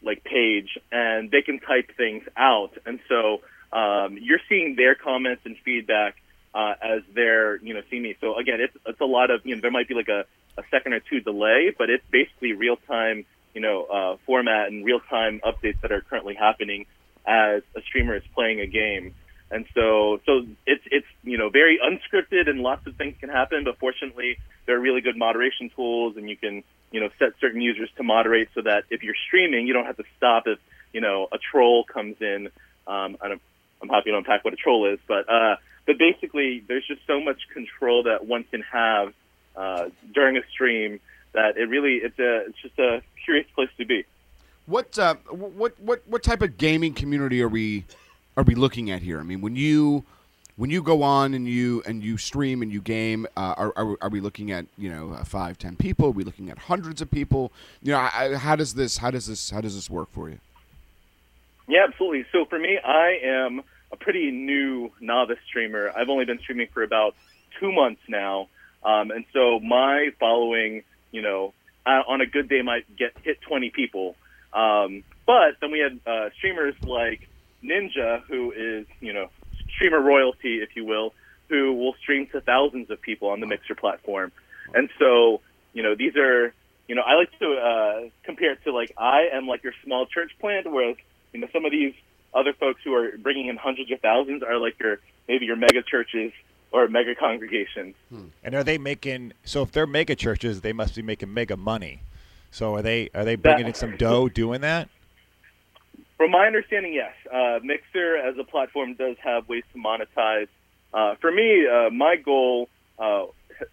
[0.03, 3.41] like page, and they can type things out, and so
[3.73, 6.17] um, you're seeing their comments and feedback
[6.55, 8.15] uh, as they're you know seeing me.
[8.21, 10.27] So again, it's it's a lot of you know there might be like a,
[10.59, 14.85] a second or two delay, but it's basically real time you know uh, format and
[14.85, 16.87] real time updates that are currently happening
[17.27, 19.15] as a streamer is playing a game.
[19.51, 23.65] And so, so it's it's you know very unscripted and lots of things can happen.
[23.65, 27.61] But fortunately, there are really good moderation tools, and you can you know set certain
[27.61, 30.59] users to moderate so that if you're streaming, you don't have to stop if
[30.93, 32.49] you know a troll comes in.
[32.87, 33.41] Um, I'm,
[33.83, 37.21] I'm happy to unpack what a troll is, but uh, but basically, there's just so
[37.21, 39.13] much control that one can have
[39.55, 41.01] uh, during a stream
[41.35, 44.05] that it really it's a it's just a curious place to be.
[44.67, 47.85] What uh, what what what type of gaming community are we
[48.37, 49.21] are we looking at here?
[49.21, 50.05] I mean, when you
[50.57, 53.97] when you go on and you and you stream and you game, uh, are, are,
[54.01, 56.07] are we looking at you know uh, five, ten people?
[56.07, 57.53] Are we looking at hundreds of people?
[57.83, 60.39] You know, I, how does this how does this how does this work for you?
[61.67, 62.27] Yeah, absolutely.
[62.31, 65.91] So for me, I am a pretty new novice streamer.
[65.97, 67.15] I've only been streaming for about
[67.59, 68.49] two months now,
[68.83, 70.83] um, and so my following,
[71.15, 71.55] you know,
[71.87, 74.17] uh, on a good day might get hit 20 people.
[74.53, 77.29] Um, but then we had uh, streamers like
[77.63, 79.31] Ninja, who is you know
[79.77, 81.15] streamer royalty, if you will,
[81.49, 84.33] who will stream to thousands of people on the Mixer platform.
[84.75, 85.41] And so,
[85.73, 86.53] you know, these are,
[86.89, 90.07] you know, I like to uh, compare it to like I am like your small
[90.07, 90.97] church plant, whereas
[91.33, 91.95] you know some of these
[92.35, 94.99] other folks who are bringing in hundreds of thousands are like your
[95.29, 96.33] maybe your mega churches
[96.75, 97.95] or mega congregations.
[98.43, 99.33] And are they making?
[99.45, 102.03] So if they're mega churches, they must be making mega money.
[102.51, 104.89] So are they are they bringing in some dough doing that?
[106.17, 107.13] From my understanding, yes.
[107.33, 110.49] Uh, Mixer as a platform does have ways to monetize.
[110.93, 113.27] Uh, for me, uh, my goal uh,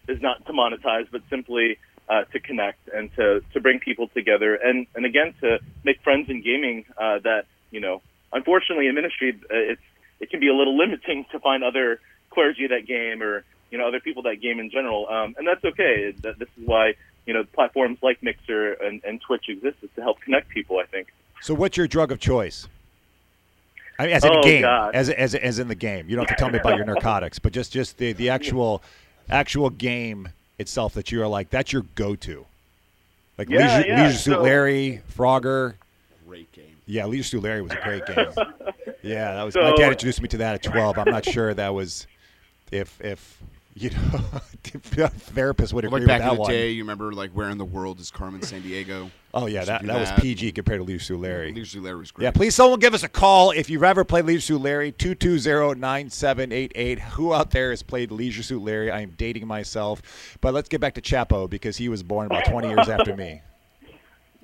[0.08, 4.54] is not to monetize, but simply uh, to connect and to, to bring people together,
[4.54, 6.84] and, and again to make friends in gaming.
[6.96, 8.00] Uh, that you know,
[8.32, 9.82] unfortunately, in ministry, it's
[10.20, 12.00] it can be a little limiting to find other
[12.32, 15.64] clergy that game or you know other people that game in general, um, and that's
[15.64, 16.12] okay.
[16.22, 16.94] That- This is why
[17.26, 20.78] you know platforms like Mixer and, and Twitch exist is to help connect people.
[20.78, 21.08] I think.
[21.40, 22.68] So what's your drug of choice?
[23.98, 24.94] I mean, as in Oh, the game, God.
[24.94, 26.08] as as as in the game.
[26.08, 28.82] You don't have to tell me about your narcotics, but just just the the actual
[29.30, 32.46] actual game itself that you are like that's your go to.
[33.38, 35.74] Like Yeah, Leisure, yeah, Leisure Suit so- Larry, Frogger.
[36.26, 36.64] Great game.
[36.86, 38.26] Yeah, Leisure Suit Larry was a great game.
[39.02, 40.98] yeah, that was So- my dad introduced me to that at twelve.
[40.98, 42.06] I'm not sure that was
[42.72, 43.40] if if
[43.74, 44.20] you know
[44.64, 46.50] if a therapist would agree Like back with that in the one.
[46.50, 49.10] day, you remember like where in the world is Carmen Sandiego?
[49.34, 50.12] Oh yeah, Used to that, that was.
[50.20, 51.52] PG compared to Leisure Suit Larry.
[51.52, 52.24] Usually Larry's great.
[52.24, 56.98] Yeah, please someone give us a call if you've ever played Leisure Suit Larry, 220-9788.
[57.00, 58.90] Who out there has played Leisure Suit Larry?
[58.90, 60.02] I am dating myself.
[60.42, 63.40] But let's get back to Chapo because he was born about 20 years after me.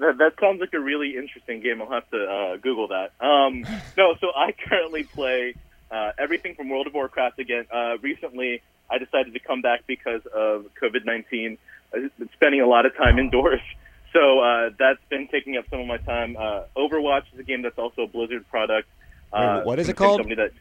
[0.01, 1.83] That, that sounds like a really interesting game.
[1.83, 3.11] I'll have to uh, Google that.
[3.21, 3.63] Um,
[3.97, 5.57] no, so I currently play
[5.91, 7.67] uh, everything from World of Warcraft again.
[7.73, 11.59] Uh, recently, I decided to come back because of COVID 19,
[11.95, 11.99] uh,
[12.35, 13.61] spending a lot of time indoors.
[14.11, 16.35] So uh, that's been taking up some of my time.
[16.35, 18.89] Uh, Overwatch is a game that's also a Blizzard product.
[19.31, 20.21] Uh, what is it called?
[20.21, 20.53] Company that,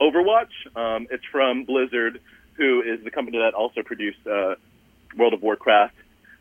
[0.00, 0.50] Overwatch.
[0.74, 2.20] Um, it's from Blizzard,
[2.54, 4.56] who is the company that also produced uh,
[5.16, 5.94] World of Warcraft.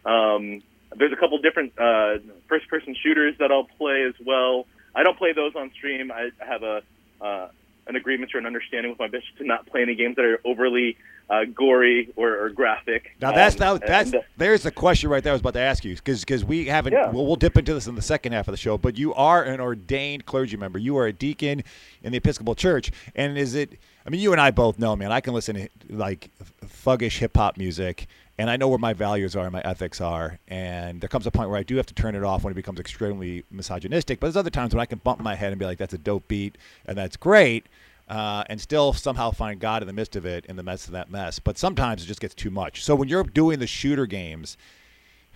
[0.04, 0.64] Um,
[0.96, 2.18] there's a couple different uh,
[2.50, 4.66] first-person shooters that I'll play as well.
[4.96, 6.12] I don't play those on stream.
[6.12, 6.82] I have a
[7.22, 7.50] uh,
[7.88, 10.40] an agreement or an understanding with my bishop to not play any games that are
[10.46, 10.98] overly
[11.30, 13.16] uh, gory or, or graphic.
[13.22, 15.62] Now that's Um, that, that's and, there's the question right there I was about to
[15.62, 17.10] ask you because we haven't Yeah.
[17.10, 19.44] well we'll dip into this in the second half of the show but you are
[19.44, 21.64] an ordained clergy member you are a deacon
[22.04, 25.12] in the Episcopal Church and is it I mean you and I both know man
[25.14, 26.30] I can listen to like
[26.66, 28.08] thuggish hip hop music
[28.42, 31.32] and I know where my values are and my ethics are and there comes a
[31.32, 34.26] point where I do have to turn it off when it becomes extremely misogynistic but
[34.28, 36.28] there's other times when I can bump my head and be like that's a dope
[36.28, 37.68] beat and that's great
[38.10, 40.92] uh, and still somehow find God in the midst of it, in the midst of
[40.92, 41.40] that mess.
[41.40, 42.84] But sometimes it just gets too much.
[42.84, 44.58] So when you're doing the shooter games,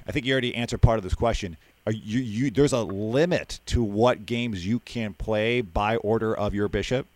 [0.05, 1.55] I think you already answered part of this question.
[1.85, 6.53] Are you, you there's a limit to what games you can play by order of
[6.53, 7.07] your bishop.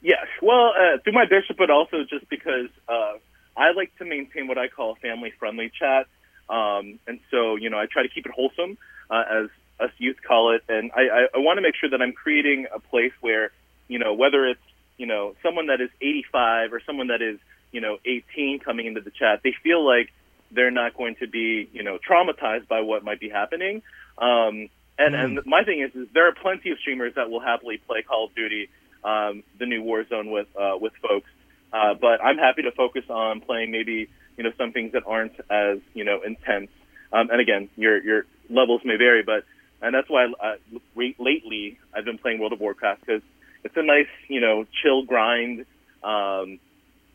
[0.00, 3.12] Yes, well, uh, through my bishop, but also just because uh,
[3.56, 6.06] I like to maintain what I call a family-friendly chat,
[6.48, 8.78] um, and so you know I try to keep it wholesome,
[9.10, 12.00] uh, as us youth call it, and I, I, I want to make sure that
[12.00, 13.50] I'm creating a place where
[13.88, 14.60] you know whether it's
[14.96, 17.38] you know someone that is 85 or someone that is
[17.72, 20.10] you know 18 coming into the chat, they feel like
[20.50, 23.82] they're not going to be you know traumatized by what might be happening.
[24.18, 25.24] Um, and Mm.
[25.24, 28.26] and my thing is, is there are plenty of streamers that will happily play Call
[28.26, 28.68] of Duty,
[29.04, 31.28] um, the new Warzone with uh, with folks.
[31.72, 35.34] Uh, but I'm happy to focus on playing maybe you know some things that aren't
[35.50, 36.70] as you know intense.
[37.12, 39.44] Um, and again, your your levels may vary, but
[39.80, 40.54] and that's why uh,
[40.94, 43.22] re- lately I've been playing World of Warcraft because
[43.64, 45.64] it's a nice you know chill grind.
[46.02, 46.58] Um,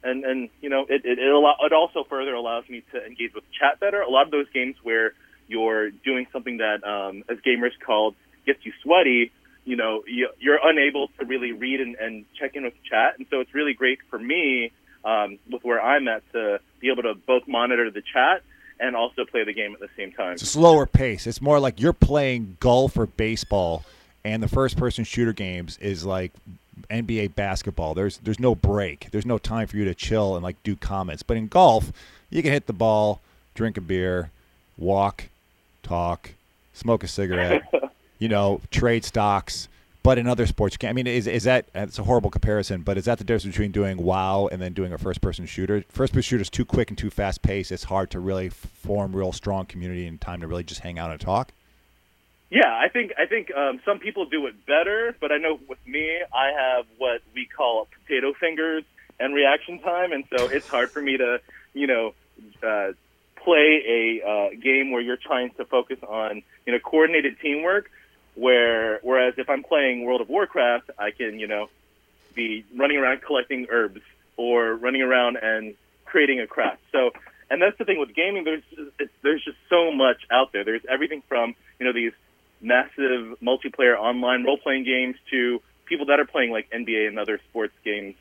[0.04, 3.44] and and you know it it it, it also further allows me to engage with
[3.60, 4.02] chat better.
[4.02, 5.14] A lot of those games where
[5.48, 8.16] you're doing something that um, as gamers called
[8.46, 9.32] gets you sweaty,
[9.68, 13.28] you know you, you're unable to really read and, and check in with chat, and
[13.30, 14.72] so it's really great for me
[15.04, 18.42] um, with where I'm at to be able to both monitor the chat
[18.80, 20.34] and also play the game at the same time.
[20.34, 21.28] It's a slower pace.
[21.28, 23.84] It's more like you're playing golf or baseball,
[24.24, 26.32] and the first-person shooter games is like
[26.90, 27.94] NBA basketball.
[27.94, 29.10] There's there's no break.
[29.12, 31.24] There's no time for you to chill and like do comments.
[31.24, 31.92] But in golf,
[32.30, 33.20] you can hit the ball,
[33.54, 34.32] drink a beer,
[34.78, 35.26] walk,
[35.84, 36.32] talk,
[36.74, 37.64] smoke a cigarette,
[38.20, 39.68] you know, trade stocks.
[40.04, 40.92] But in other sports, you can't.
[40.92, 41.66] I mean, is is that?
[41.76, 44.94] It's a horrible comparison, but is that the difference between doing WoW and then doing
[44.94, 45.84] a first-person shooter?
[45.90, 47.74] First-person shooter is too quick and too fast-paced.
[47.74, 51.12] It's hard to really form real strong community and time to really just hang out
[51.12, 51.52] and talk.
[52.50, 55.86] Yeah, I think I think um, some people do it better, but I know with
[55.86, 58.86] me, I have what we call potato fingers
[59.20, 61.42] and reaction time, and so it's hard for me to,
[61.74, 62.14] you know,
[62.64, 62.94] uh,
[63.36, 67.92] play a uh, game where you're trying to focus on, you know, coordinated teamwork.
[68.38, 71.70] Where whereas if I'm playing World of Warcraft, I can, you know,
[72.36, 74.02] be running around collecting herbs
[74.38, 75.74] or running around and
[76.06, 76.82] creating a craft.
[76.92, 77.12] So,
[77.50, 78.44] and that's the thing with gaming.
[78.44, 78.64] There's
[79.00, 80.64] it's, there's just so much out there.
[80.64, 82.14] There's everything from you know these
[82.62, 87.40] massive multiplayer online role playing games to people that are playing like NBA and other
[87.50, 88.16] sports games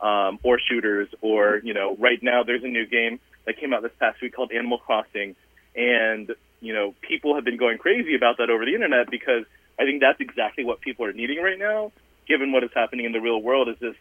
[0.00, 1.08] um, or shooters.
[1.20, 4.34] Or you know, right now there's a new game that came out this past week
[4.34, 5.36] called Animal Crossing,
[5.76, 9.44] and you know people have been going crazy about that over the internet because
[9.80, 11.90] I think that's exactly what people are needing right now,
[12.28, 13.68] given what is happening in the real world.
[13.68, 13.96] Is this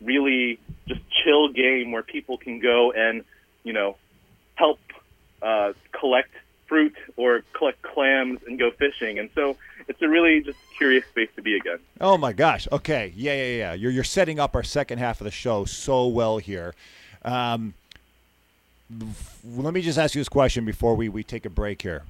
[0.00, 3.24] really just chill game where people can go and
[3.64, 3.96] you know
[4.54, 4.78] help
[5.42, 6.30] uh, collect
[6.66, 9.18] fruit or collect clams and go fishing.
[9.18, 9.56] And so
[9.88, 11.78] it's a really just curious space to be again.
[12.00, 12.66] Oh my gosh.
[12.72, 13.12] Okay.
[13.14, 13.72] Yeah, yeah, yeah.
[13.74, 16.74] You're you're setting up our second half of the show so well here.
[17.24, 17.74] Um,
[19.46, 22.02] let me just ask you this question before we, we take a break here.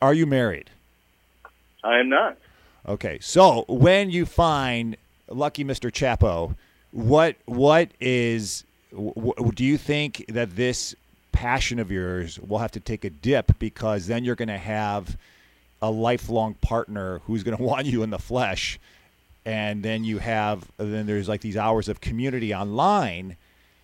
[0.00, 0.70] Are you married?
[1.84, 2.38] I am not.
[2.86, 3.18] Okay.
[3.20, 4.96] So when you find
[5.28, 5.90] lucky Mr.
[5.90, 6.56] Chapo,
[6.90, 10.94] what what is w- w- do you think that this
[11.32, 15.16] passion of yours will have to take a dip because then you're going to have
[15.80, 18.78] a lifelong partner who's going to want you in the flesh
[19.44, 23.36] and then you have then there's like these hours of community online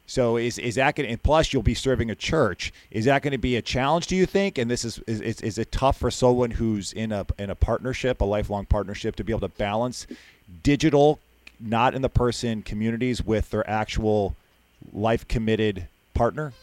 [0.09, 2.73] so is is that going and plus you'll be serving a church.
[2.91, 4.59] Is that going to be a challenge do you think?
[4.59, 7.55] And this is is, is is it tough for someone who's in a in a
[7.55, 10.07] partnership a lifelong partnership to be able to balance
[10.63, 11.21] digital
[11.61, 14.35] not in the person communities with their actual
[14.93, 16.55] life committed partner?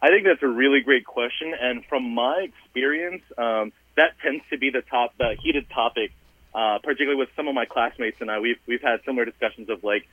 [0.00, 4.58] I think that's a really great question, and from my experience, um, that tends to
[4.58, 6.12] be the top, the heated topic,
[6.54, 8.38] uh, particularly with some of my classmates and I.
[8.38, 10.06] We've we've had similar discussions of like,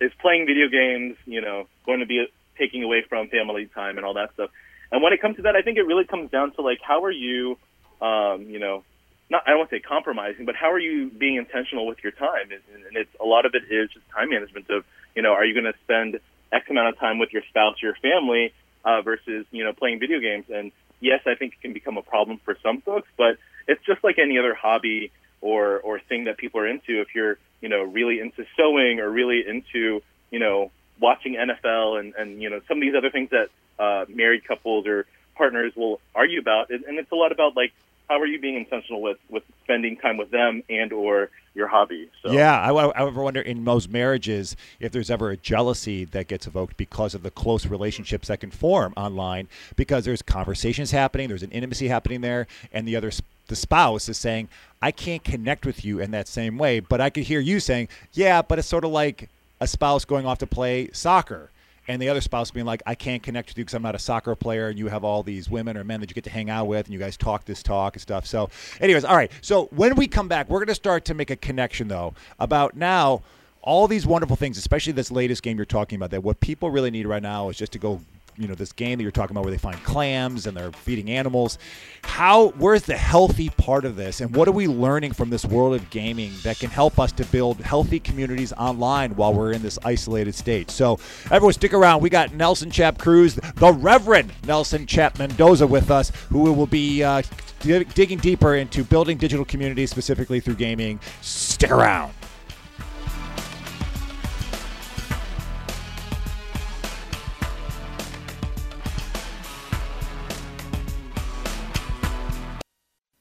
[0.00, 2.26] is playing video games, you know, going to be
[2.58, 4.50] taking away from family time and all that stuff.
[4.92, 7.04] And when it comes to that, I think it really comes down to like, how
[7.04, 7.58] are you,
[8.00, 8.82] um, you know,
[9.30, 12.12] not I don't want to say compromising, but how are you being intentional with your
[12.12, 12.50] time?
[12.50, 14.68] And, it's a lot of it is just time management.
[14.68, 14.84] Of
[15.14, 16.18] you know, are you going to spend
[16.52, 18.52] X amount of time with your spouse, your family,
[18.84, 20.46] uh, versus you know playing video games?
[20.52, 24.02] And yes, I think it can become a problem for some folks, but it's just
[24.02, 27.00] like any other hobby or or thing that people are into.
[27.00, 30.70] If you're you know really into sewing or really into you know
[31.00, 34.86] watching NFL and and you know some of these other things that uh, married couples
[34.86, 37.72] or partners will argue about, and it's a lot about like
[38.08, 42.10] how are you being intentional with with spending time with them and or your hobby.
[42.22, 46.28] So Yeah, I, I, ever wonder in most marriages if there's ever a jealousy that
[46.28, 51.28] gets evoked because of the close relationships that can form online, because there's conversations happening,
[51.28, 53.10] there's an intimacy happening there, and the other
[53.50, 54.48] the spouse is saying,
[54.80, 56.80] I can't connect with you in that same way.
[56.80, 59.28] But I could hear you saying, yeah, but it's sort of like
[59.60, 61.50] a spouse going off to play soccer.
[61.88, 63.98] And the other spouse being like, I can't connect with you because I'm not a
[63.98, 66.48] soccer player, and you have all these women or men that you get to hang
[66.48, 68.26] out with, and you guys talk this talk and stuff.
[68.26, 68.48] So,
[68.80, 69.32] anyways, all right.
[69.40, 72.76] So when we come back, we're going to start to make a connection though about
[72.76, 73.22] now
[73.62, 76.10] all these wonderful things, especially this latest game you're talking about.
[76.10, 78.00] That what people really need right now is just to go
[78.40, 81.10] you know this game that you're talking about where they find clams and they're feeding
[81.10, 81.58] animals.
[82.02, 85.74] How where's the healthy part of this and what are we learning from this world
[85.74, 89.78] of gaming that can help us to build healthy communities online while we're in this
[89.84, 90.70] isolated state?
[90.70, 90.98] So
[91.30, 92.00] everyone stick around.
[92.00, 97.02] We got nelson chap cruz the reverend nelson chap mendoza with us who will be
[97.02, 97.22] uh,
[97.60, 100.98] digging deeper into building digital communities specifically through gaming.
[101.20, 102.14] Stick around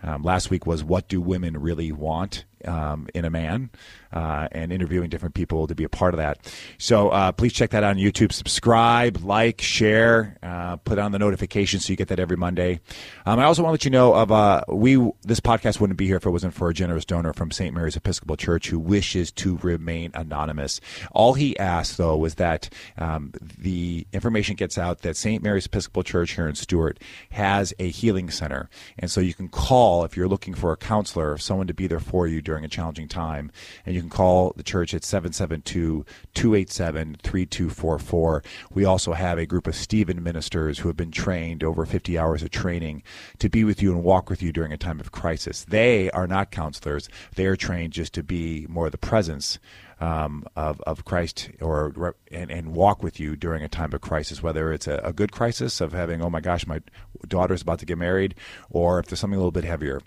[0.02, 3.69] Um, last week was what do women really want um, in a man,
[4.12, 6.52] uh, and interviewing different people to be a part of that.
[6.78, 8.32] So uh, please check that out on YouTube.
[8.32, 12.80] Subscribe, like, share, uh, put on the notifications so you get that every Monday.
[13.26, 16.08] Um, I also want to let you know of uh, we this podcast wouldn't be
[16.08, 17.74] here if it wasn't for a generous donor from St.
[17.74, 20.82] Mary's Episcopal Church who wishes to remain anonymous.
[21.12, 25.43] All he asked though was that um, the information gets out that St.
[25.43, 27.00] Mary's Episcopal Church here in Stuart
[27.32, 31.34] has a healing center, and so you can call if you're looking for a counselor,
[31.34, 33.52] or someone to be there for you during a challenging time,
[33.86, 38.44] and you can call the church at 772 287 3244.
[38.74, 42.42] We also have a group of Stephen ministers who have been trained over 50 hours
[42.42, 43.04] of training
[43.38, 45.64] to be with you and walk with you during a time of crisis.
[45.64, 49.60] They are not counselors, they are trained just to be more the presence
[50.02, 54.42] um, of, of Christ or and, and walk with you during a time of crisis,
[54.42, 56.82] whether it's a, a good crisis of having, oh my gosh, my
[57.28, 58.36] daughter's about to get married,
[58.70, 60.02] or if there's something a little bit heavier.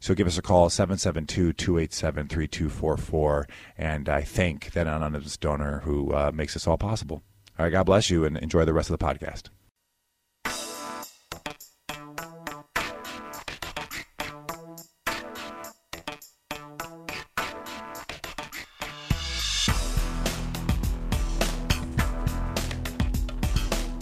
[0.00, 1.87] So give us a call, 772 287
[2.28, 3.46] 3244.
[3.76, 7.22] And I thank that anonymous donor who uh, makes this all possible.
[7.58, 9.48] All right, God bless you and enjoy the rest of the podcast.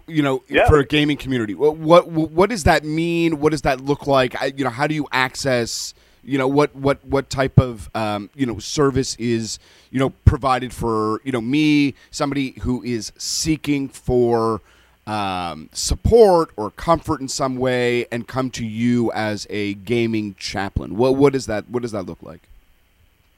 [0.07, 0.67] You know, Yeah.
[0.67, 3.39] for a gaming community, what, what what does that mean?
[3.39, 4.39] What does that look like?
[4.41, 5.93] I, you know, how do you access?
[6.23, 9.59] You know, what what what type of um, you know service is
[9.91, 14.61] you know provided for you know me, somebody who is seeking for
[15.05, 20.97] um, support or comfort in some way, and come to you as a gaming chaplain.
[20.97, 22.41] What what does that what does that look like?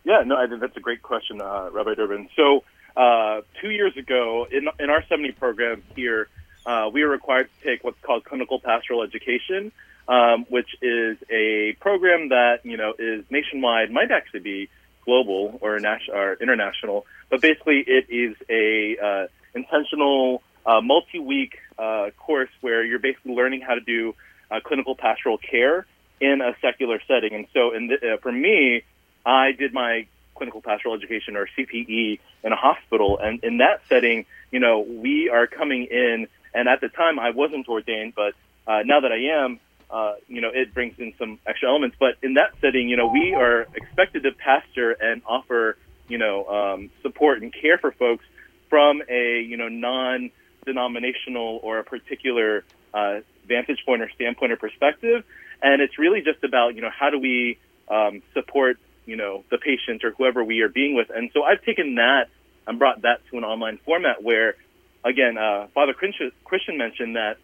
[0.04, 2.30] Yeah, no, I think that's a great question, uh, Rabbi Durbin.
[2.36, 2.64] So,
[2.98, 6.28] uh, two years ago, in in our 70 program here,
[6.70, 9.72] uh, we are required to take what's called clinical pastoral education,
[10.08, 14.70] um, which is a program that you know is nationwide, might actually be
[15.04, 22.12] global or, nat- or international, but basically it is a uh, intentional uh, multi-week uh,
[22.20, 24.14] course where you're basically learning how to do
[24.52, 25.88] uh, clinical pastoral care
[26.22, 27.34] in a secular setting.
[27.34, 28.84] And so, in the, uh, for me,
[29.26, 30.06] I did my
[30.36, 35.30] clinical pastoral education or CPE in a hospital, and in that setting, you know, we
[35.30, 36.28] are coming in,
[36.60, 38.34] and at the time I wasn't ordained, but
[38.68, 41.96] uh, now that I am, uh, you know, it brings in some extra elements.
[42.06, 46.36] But in that setting, you know, we are expected to pastor and offer, you know,
[46.58, 48.26] um, support and care for folks
[48.70, 55.24] from a, you know, non-denominational or a particular uh, vantage point or standpoint or perspective.
[55.62, 57.58] And it's really just about, you know, how do we
[57.88, 61.10] um, support, you know, the patient or whoever we are being with.
[61.10, 62.26] And so I've taken that
[62.68, 64.56] and brought that to an online format where,
[65.04, 67.38] again, uh, Father Christian mentioned that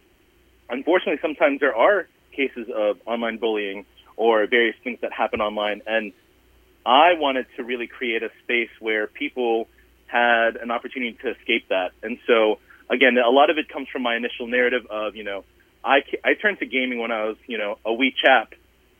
[0.69, 3.85] unfortunately sometimes there are cases of online bullying
[4.17, 5.81] or various things that happen online.
[5.85, 6.13] And
[6.85, 9.67] I wanted to really create a space where people
[10.07, 11.91] had an opportunity to escape that.
[12.03, 15.43] And so, again, a lot of it comes from my initial narrative of, you know,
[15.83, 18.53] I, I turned to gaming when I was, you know, a wee chap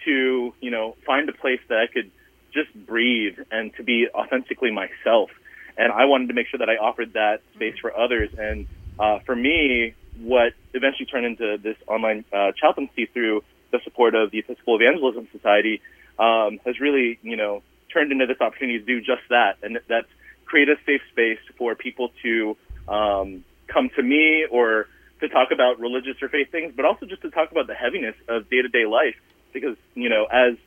[0.06, 2.12] to, you know, find a place that I could
[2.54, 5.30] just breathe and to be authentically myself.
[5.78, 8.30] And I wanted to make sure that I offered that space for others.
[8.38, 8.68] And
[9.00, 14.32] uh, for me, what eventually turned into this online uh, chaplaincy through the support of
[14.32, 15.82] the Episcopal Evangelism Society
[16.18, 17.62] um, has really, you know,
[17.92, 19.58] turned into this opportunity to do just that.
[19.64, 20.08] And that's
[20.46, 22.56] create a safe space for people to
[22.88, 24.88] um, come to me or
[25.20, 28.16] to talk about religious or faith things, but also just to talk about the heaviness
[28.28, 29.16] of day to day life.
[29.54, 30.58] Because, you know, as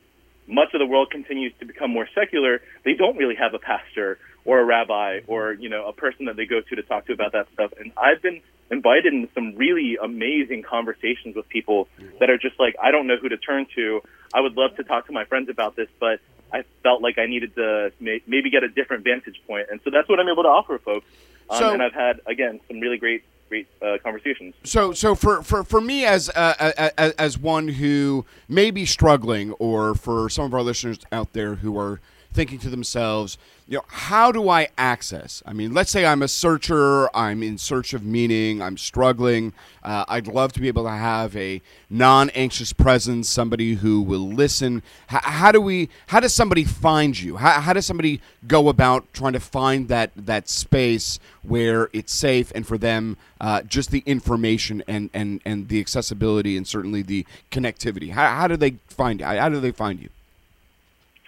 [0.47, 4.17] much of the world continues to become more secular, they don't really have a pastor
[4.45, 7.13] or a rabbi or, you know, a person that they go to to talk to
[7.13, 7.71] about that stuff.
[7.79, 11.87] And I've been invited into some really amazing conversations with people
[12.19, 14.01] that are just like, I don't know who to turn to.
[14.33, 16.19] I would love to talk to my friends about this, but
[16.53, 19.67] I felt like I needed to may- maybe get a different vantage point.
[19.71, 21.05] And so that's what I'm able to offer folks.
[21.49, 24.53] Um, So- and I've had, again, some really great, great uh, conversations.
[24.63, 29.51] So, so for, for, for me as uh, as, as one who may be struggling,
[29.53, 31.99] or for some of our listeners out there who are
[32.31, 33.39] thinking to themselves,
[33.69, 35.43] you know, how do I access?
[35.45, 39.53] I mean, let's say I'm a searcher, I'm in search of meaning, I'm struggling.
[39.83, 44.81] Uh, I'd love to be able to have a non-anxious presence, somebody who will listen.
[45.11, 45.87] H- how do we?
[46.07, 47.37] How does somebody find you?
[47.37, 52.51] How, how does somebody go about trying to find that that space where it's safe
[52.55, 57.23] and for them uh, just the information and, and, and the accessibility and certainly the
[57.51, 58.09] connectivity?
[58.13, 59.21] How, how do they find?
[59.21, 60.09] How do they find you?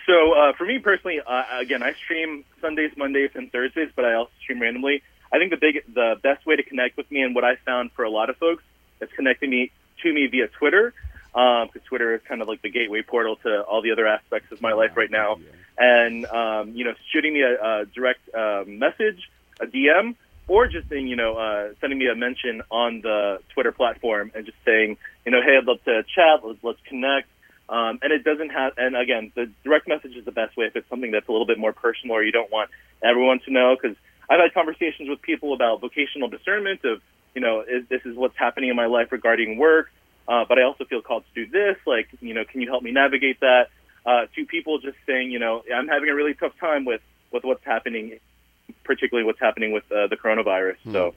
[0.06, 4.14] So uh, for me personally, uh, again, I stream Sundays, Mondays, and Thursdays, but I
[4.16, 5.04] also stream randomly.
[5.32, 7.92] I think the big, the best way to connect with me, and what I found
[7.94, 8.64] for a lot of folks,
[9.00, 9.72] is connecting me
[10.04, 10.94] to me via Twitter,
[11.34, 14.62] because Twitter is kind of like the gateway portal to all the other aspects of
[14.62, 15.40] my life right now.
[15.78, 19.30] And um, you know, shooting me a, a direct uh, message,
[19.60, 20.16] a DM,
[20.48, 24.46] or just saying, you know, uh, sending me a mention on the Twitter platform and
[24.46, 26.46] just saying, you know, hey, I'd love to chat.
[26.46, 27.30] Let's, let's connect.
[27.72, 30.76] Um, and it doesn't have, and again, the direct message is the best way if
[30.76, 32.70] it's something that's a little bit more personal or you don't want
[33.02, 33.78] everyone to know.
[33.82, 33.96] Because
[34.30, 37.02] I've had conversations with people about vocational discernment of,
[37.34, 39.90] you know, is, this is what's happening in my life regarding work,
[40.28, 41.78] uh, but I also feel called to do this.
[41.88, 43.70] Like, you know, can you help me navigate that?
[44.06, 47.02] Uh, to people just saying, you know, I'm having a really tough time with,
[47.32, 48.20] with what's happening,
[48.84, 50.76] particularly what's happening with uh, the coronavirus.
[50.92, 51.16] So.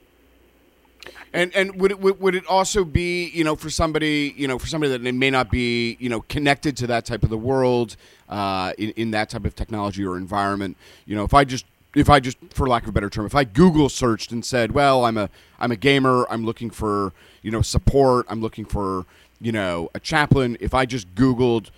[1.33, 4.67] And and would it would, it also be you know for somebody you know for
[4.67, 7.97] somebody that may not be you know connected to that type of the world
[8.29, 10.77] uh, in in that type of technology or environment
[11.07, 13.35] you know if I just if I just, for lack of a better term, if
[13.35, 16.27] I Google searched and said, "Well, I'm a I'm a gamer.
[16.29, 18.27] I'm looking for you know support.
[18.29, 19.07] I'm looking for
[19.41, 21.71] you know a chaplain." If I just Googled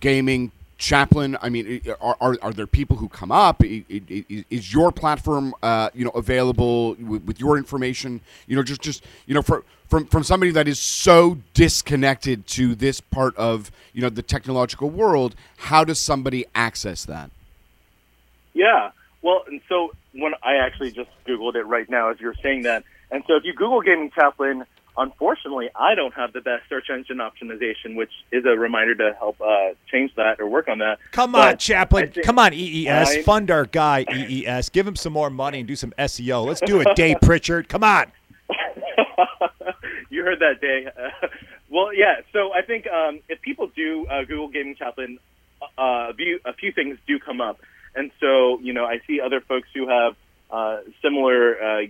[0.00, 3.62] gaming chaplain, I mean, are are, are there people who come up?
[3.64, 8.20] Is your platform uh, you know available with, with your information?
[8.46, 9.64] You know, just just you know for.
[9.86, 14.88] From, from somebody that is so disconnected to this part of you know the technological
[14.88, 17.30] world, how does somebody access that?
[18.54, 18.90] Yeah.
[19.20, 22.82] Well, and so when I actually just Googled it right now as you're saying that,
[23.10, 24.64] and so if you Google gaming chaplain,
[24.96, 29.40] unfortunately, I don't have the best search engine optimization, which is a reminder to help
[29.40, 30.98] uh, change that or work on that.
[31.12, 32.10] Come But on, Chaplain.
[32.10, 32.88] Think- Come on, EES.
[32.88, 34.68] I- Fund our guy, EES.
[34.70, 36.44] Give him some more money and do some SEO.
[36.46, 37.68] Let's do it, Dave Pritchard.
[37.68, 38.10] Come on.
[40.10, 40.88] you heard that, Dave.
[40.88, 41.28] Uh,
[41.70, 42.16] well, yeah.
[42.32, 45.18] So I think um, if people do uh, Google Gaming Chaplain,
[45.78, 47.58] uh, a few a few things do come up,
[47.94, 50.14] and so you know I see other folks who have
[50.50, 51.80] uh, similar uh,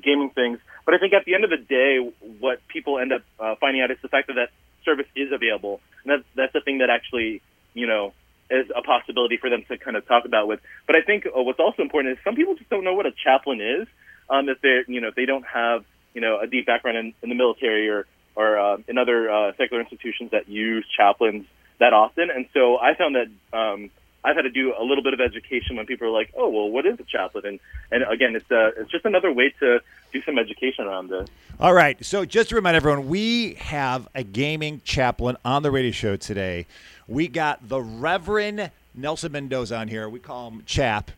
[0.00, 0.58] gaming things.
[0.84, 1.98] But I think at the end of the day,
[2.40, 4.50] what people end up uh, finding out is the fact that that
[4.84, 7.40] service is available, and that's that's the thing that actually
[7.74, 8.12] you know
[8.50, 10.60] is a possibility for them to kind of talk about with.
[10.86, 13.12] But I think uh, what's also important is some people just don't know what a
[13.12, 13.88] chaplain is.
[14.28, 17.14] Um, if they're you know if they don't have you know a deep background in,
[17.22, 21.46] in the military or or uh, in other uh, secular institutions that use chaplains
[21.78, 22.30] that often.
[22.30, 23.90] And so I found that um,
[24.24, 26.70] I've had to do a little bit of education when people are like, "Oh, well,
[26.70, 27.60] what is a chaplain?" And
[27.90, 29.80] and again, it's uh, it's just another way to
[30.12, 31.28] do some education around this.
[31.58, 32.02] All right.
[32.04, 36.66] So just to remind everyone, we have a gaming chaplain on the radio show today.
[37.08, 40.08] We got the Reverend Nelson Mendoza on here.
[40.08, 41.10] We call him Chap.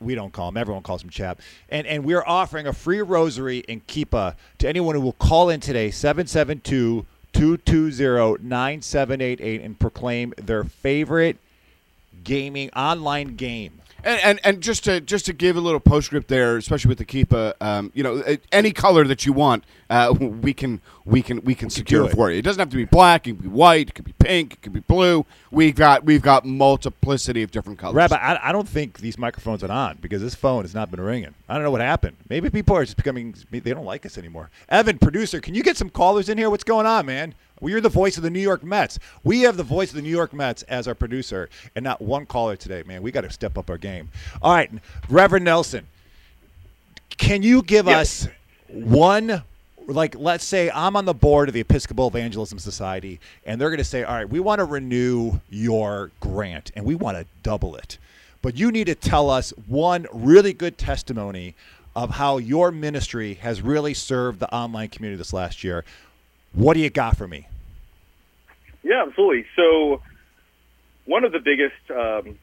[0.00, 0.56] We don't call him.
[0.56, 1.40] Everyone calls him Chap.
[1.68, 5.60] And and we're offering a free rosary and kippah to anyone who will call in
[5.60, 11.36] today 772 220 9788 and proclaim their favorite
[12.24, 13.80] gaming online game.
[14.04, 17.04] And, and and just to just to give a little postscript there, especially with the
[17.04, 21.56] kippah, um, you know, any color that you want, uh, we can we can we
[21.56, 22.14] can secure do it.
[22.14, 22.38] for you.
[22.38, 23.26] It doesn't have to be black.
[23.26, 23.88] It can be white.
[23.88, 24.52] It can be pink.
[24.54, 25.26] It can be blue.
[25.50, 27.96] We've got we've got multiplicity of different colors.
[27.96, 31.00] Rabbi, I, I don't think these microphones are on because this phone has not been
[31.00, 31.34] ringing.
[31.48, 32.16] I don't know what happened.
[32.28, 34.50] Maybe people are just becoming, they don't like us anymore.
[34.68, 36.50] Evan, producer, can you get some callers in here?
[36.50, 37.34] What's going on, man?
[37.60, 38.98] Well, you're the voice of the New York Mets.
[39.24, 42.26] We have the voice of the New York Mets as our producer, and not one
[42.26, 43.02] caller today, man.
[43.02, 44.08] We got to step up our game.
[44.42, 44.70] All right,
[45.08, 45.86] Reverend Nelson,
[47.16, 48.26] can you give Yes.
[48.26, 48.32] us
[48.68, 49.42] one
[49.86, 53.78] like let's say I'm on the board of the Episcopal Evangelism Society and they're going
[53.78, 57.74] to say all right we want to renew your grant and we want to double
[57.76, 57.96] it
[58.42, 61.54] but you need to tell us one really good testimony
[61.96, 65.86] of how your ministry has really served the online community this last year
[66.52, 67.46] what do you got for me
[68.82, 69.44] Yeah, absolutely.
[69.56, 70.00] So,
[71.04, 72.38] one of the biggest, um,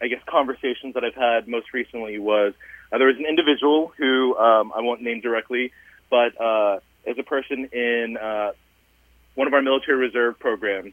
[0.00, 2.54] I guess, conversations that I've had most recently was
[2.92, 5.72] uh, there was an individual who um, I won't name directly,
[6.10, 8.52] but uh, a person in uh,
[9.34, 10.92] one of our military reserve programs,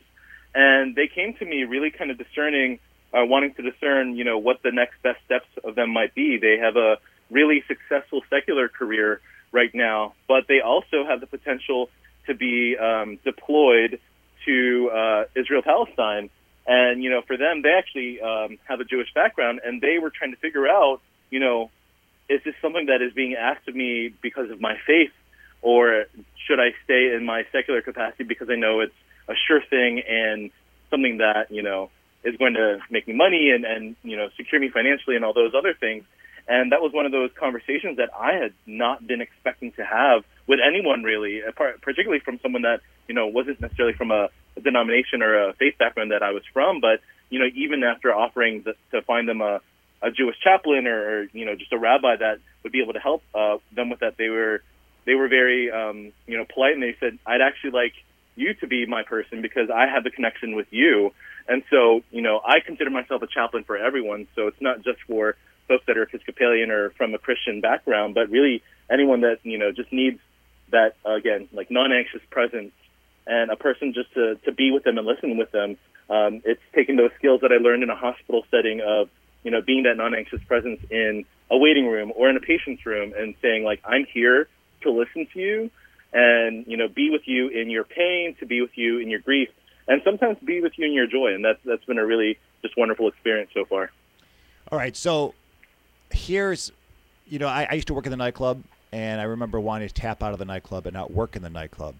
[0.54, 2.80] and they came to me really kind of discerning,
[3.14, 6.38] uh, wanting to discern, you know, what the next best steps of them might be.
[6.38, 6.98] They have a
[7.30, 9.20] really successful secular career
[9.52, 11.90] right now, but they also have the potential
[12.28, 14.00] to be um, deployed
[14.46, 16.30] to uh, Israel Palestine.
[16.68, 20.10] And, you know, for them, they actually um, have a Jewish background, and they were
[20.10, 21.70] trying to figure out, you know,
[22.28, 25.12] is this something that is being asked of me because of my faith,
[25.62, 26.06] or
[26.48, 28.96] should I stay in my secular capacity because I know it's
[29.28, 30.52] a sure thing and
[30.90, 31.90] something that, you know,
[32.24, 35.34] is going to make me money and, and you know, secure me financially and all
[35.34, 36.04] those other things.
[36.48, 40.24] And that was one of those conversations that I had not been expecting to have
[40.48, 41.42] with anyone really,
[41.82, 44.30] particularly from someone that, you know, wasn't necessarily from a,
[44.62, 46.80] denomination or a faith background that I was from.
[46.80, 49.60] But, you know, even after offering the, to find them a,
[50.02, 53.00] a Jewish chaplain or, or, you know, just a rabbi that would be able to
[53.00, 54.62] help uh, them with that, they were,
[55.06, 57.94] they were very, um, you know, polite and they said, I'd actually like
[58.36, 61.12] you to be my person because I have the connection with you.
[61.48, 64.28] And so, you know, I consider myself a chaplain for everyone.
[64.36, 65.36] So it's not just for
[65.68, 69.72] folks that are Episcopalian or from a Christian background, but really anyone that, you know,
[69.72, 70.20] just needs
[70.76, 72.74] that, again, like non anxious presence
[73.26, 75.78] and a person just to, to be with them and listen with them.
[76.10, 79.10] Um, it's taking those skills that I learned in a hospital setting of,
[79.44, 82.86] you know, being that non anxious presence in a waiting room or in a patient's
[82.86, 84.48] room and saying, like, I'm here
[84.82, 85.72] to listen to you
[86.14, 89.20] and, you know, be with you in your pain, to be with you in your
[89.20, 89.50] grief,
[89.88, 91.34] and sometimes be with you in your joy.
[91.34, 93.92] And that's, that's been a really just wonderful experience so far.
[94.72, 95.34] All right, so
[96.12, 96.72] here's,
[97.28, 99.94] you know, I, I used to work in the nightclub, and I remember wanting to
[99.94, 101.96] tap out of the nightclub and not work in the nightclub.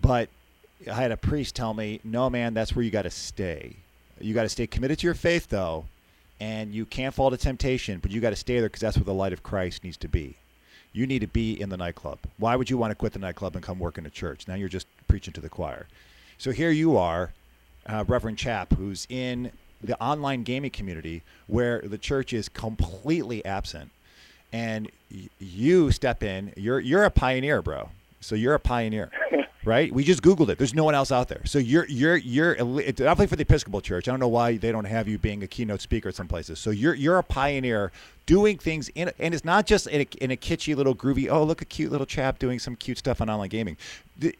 [0.00, 0.28] But
[0.90, 3.76] I had a priest tell me, "No, man, that's where you got to stay.
[4.20, 5.86] You got to stay committed to your faith, though,
[6.40, 9.04] and you can't fall to temptation, but you got to stay there because that's where
[9.04, 10.36] the light of Christ needs to be.
[10.92, 12.18] You need to be in the nightclub.
[12.38, 14.48] Why would you want to quit the nightclub and come work in a church?
[14.48, 15.86] Now you're just preaching to the choir.
[16.38, 17.32] So here you are,
[17.86, 19.52] uh, Reverend Chap, who's in
[19.82, 23.90] the online gaming community where the church is completely absent,
[24.56, 26.52] and y- you step in.
[26.56, 27.90] You're you're a pioneer, bro.
[28.20, 29.10] So you're a pioneer,
[29.64, 29.92] right?
[29.92, 30.58] We just Googled it.
[30.58, 31.44] There's no one else out there.
[31.44, 34.08] So you're you're you're it's definitely for the Episcopal Church.
[34.08, 36.58] I don't know why they don't have you being a keynote speaker at some places.
[36.58, 37.92] So you're you're a pioneer
[38.24, 41.28] doing things in, and it's not just in a, in a kitschy little groovy.
[41.30, 43.76] Oh, look a cute little chap doing some cute stuff on online gaming.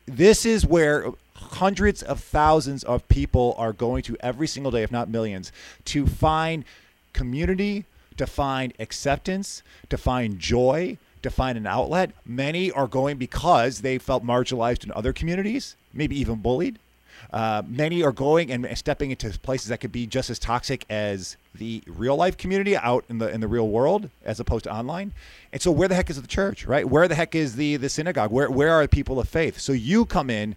[0.07, 4.91] This is where hundreds of thousands of people are going to every single day, if
[4.91, 5.53] not millions,
[5.85, 6.65] to find
[7.13, 7.85] community,
[8.17, 12.13] to find acceptance, to find joy, to find an outlet.
[12.25, 16.79] Many are going because they felt marginalized in other communities, maybe even bullied.
[17.33, 21.37] Uh, many are going and stepping into places that could be just as toxic as
[21.55, 25.13] the real life community out in the in the real world, as opposed to online.
[25.53, 26.89] And so, where the heck is the church, right?
[26.89, 28.31] Where the heck is the the synagogue?
[28.31, 29.59] Where where are the people of faith?
[29.59, 30.57] So you come in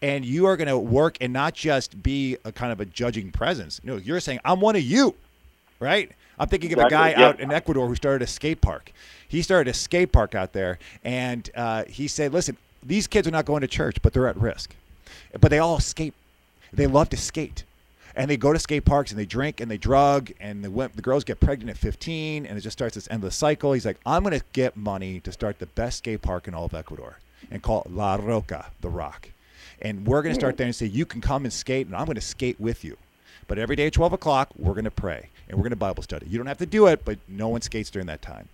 [0.00, 3.30] and you are going to work and not just be a kind of a judging
[3.30, 3.80] presence.
[3.82, 5.14] No, you're saying I'm one of you,
[5.80, 6.12] right?
[6.38, 7.28] I'm thinking of a guy Exactly, yeah.
[7.28, 8.92] out in Ecuador who started a skate park.
[9.26, 13.32] He started a skate park out there, and uh, he said, "Listen, these kids are
[13.32, 14.74] not going to church, but they're at risk.
[15.40, 16.14] But they all skate.
[16.72, 17.64] They love to skate."
[18.16, 21.02] And they go to skate parks and they drink and they drug and the, the
[21.02, 23.74] girls get pregnant at 15 and it just starts this endless cycle.
[23.74, 26.64] He's like, I'm going to get money to start the best skate park in all
[26.64, 27.18] of Ecuador
[27.48, 29.28] and call it La Roca, the Rock.
[29.80, 32.06] And we're going to start there and say, you can come and skate, and I'm
[32.06, 32.96] going to skate with you.
[33.46, 36.02] But every day at 12 o'clock, we're going to pray and we're going to Bible
[36.02, 36.26] study.
[36.28, 38.48] You don't have to do it, but no one skates during that time.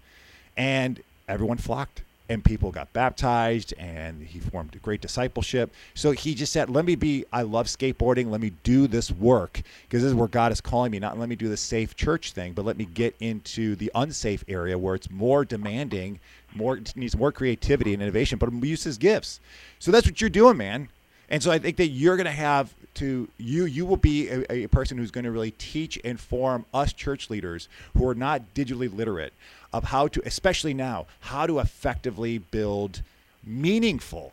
[0.57, 5.73] And everyone flocked, and people got baptized, and he formed a great discipleship.
[5.95, 8.31] So he just said, Let me be, I love skateboarding.
[8.31, 10.99] Let me do this work because this is where God is calling me.
[10.99, 14.45] Not let me do the safe church thing, but let me get into the unsafe
[14.49, 16.21] area where it's more demanding,
[16.55, 19.41] more needs more creativity and innovation, but use his gifts.
[19.79, 20.89] So that's what you're doing, man.
[21.29, 24.45] And so I think that you're going to have to you you will be a,
[24.51, 28.55] a person who's going to really teach and form us church leaders who are not
[28.55, 29.33] digitally literate
[29.73, 33.03] of how to especially now how to effectively build
[33.45, 34.33] meaningful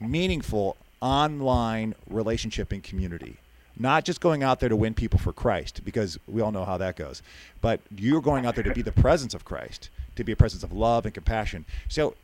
[0.00, 3.36] meaningful online relationship and community.
[3.78, 6.78] Not just going out there to win people for Christ because we all know how
[6.78, 7.22] that goes
[7.60, 10.62] but you're going out there to be the presence of Christ to be a presence
[10.62, 11.64] of love and compassion.
[11.88, 12.14] So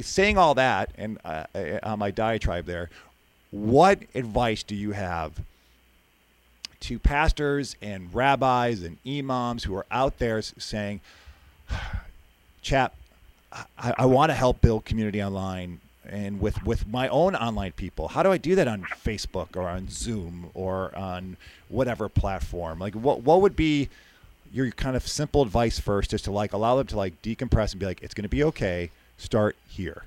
[0.00, 2.88] saying all that and uh, uh, on my diatribe there
[3.52, 5.40] what advice do you have
[6.80, 11.00] to pastors and rabbis and imams who are out there saying,
[12.62, 12.94] chap,
[13.52, 18.08] I, I want to help build community online and with, with my own online people.
[18.08, 21.36] How do I do that on Facebook or on Zoom or on
[21.68, 22.78] whatever platform?
[22.80, 23.88] Like what what would be
[24.52, 27.80] your kind of simple advice first just to like allow them to like decompress and
[27.80, 28.90] be like, it's gonna be okay.
[29.18, 30.04] Start here.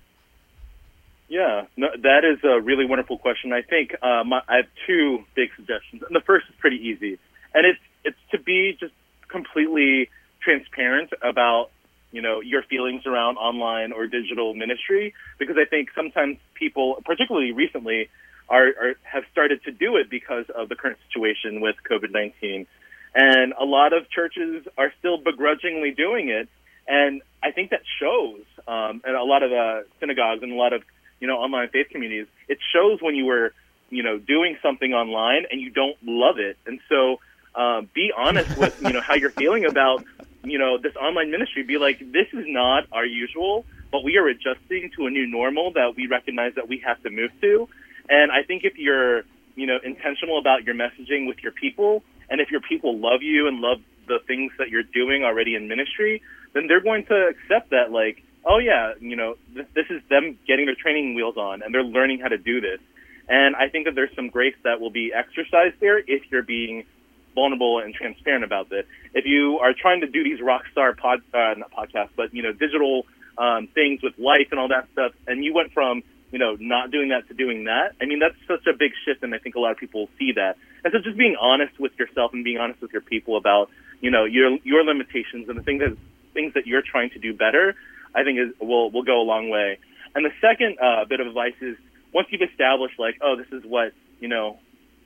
[1.35, 3.51] Yeah, no, that is a really wonderful question.
[3.51, 7.19] I think um, I have two big suggestions, and the first is pretty easy,
[7.53, 8.93] and it's it's to be just
[9.27, 10.09] completely
[10.39, 11.71] transparent about
[12.13, 17.51] you know your feelings around online or digital ministry, because I think sometimes people, particularly
[17.51, 18.07] recently,
[18.47, 22.65] are, are have started to do it because of the current situation with COVID nineteen,
[23.13, 26.47] and a lot of churches are still begrudgingly doing it,
[26.87, 30.71] and I think that shows, um, and a lot of uh, synagogues and a lot
[30.71, 30.81] of
[31.19, 32.27] you know online faith communities.
[32.47, 33.53] It shows when you were
[33.89, 37.17] you know doing something online and you don't love it, and so
[37.59, 40.03] um, be honest with you know how you're feeling about
[40.43, 41.63] you know this online ministry.
[41.63, 45.71] Be like, this is not our usual, but we are adjusting to a new normal
[45.73, 47.67] that we recognize that we have to move to.
[48.09, 49.23] And I think if you're
[49.55, 53.47] you know intentional about your messaging with your people, and if your people love you
[53.47, 56.21] and love the things that you're doing already in ministry,
[56.53, 60.37] then they're going to accept that like oh yeah, you know, this, this is them
[60.47, 62.79] getting their training wheels on and they're learning how to do this.
[63.27, 66.85] And I think that there's some grace that will be exercised there if you're being
[67.33, 68.85] vulnerable and transparent about this.
[69.13, 72.43] If you are trying to do these rock star pod, uh, not podcasts, but you
[72.43, 73.05] know, digital
[73.37, 76.91] um, things with life and all that stuff, and you went from you know not
[76.91, 77.93] doing that to doing that.
[78.01, 80.31] I mean, that's such a big shift, and I think a lot of people see
[80.33, 80.57] that.
[80.83, 83.69] And so, just being honest with yourself and being honest with your people about
[84.01, 85.97] you know your your limitations and the things that
[86.33, 87.75] things that you're trying to do better,
[88.15, 89.77] I think is will will go a long way.
[90.15, 91.75] And the second uh, bit of advice is
[92.13, 94.57] once you've established like, oh, this is what you know,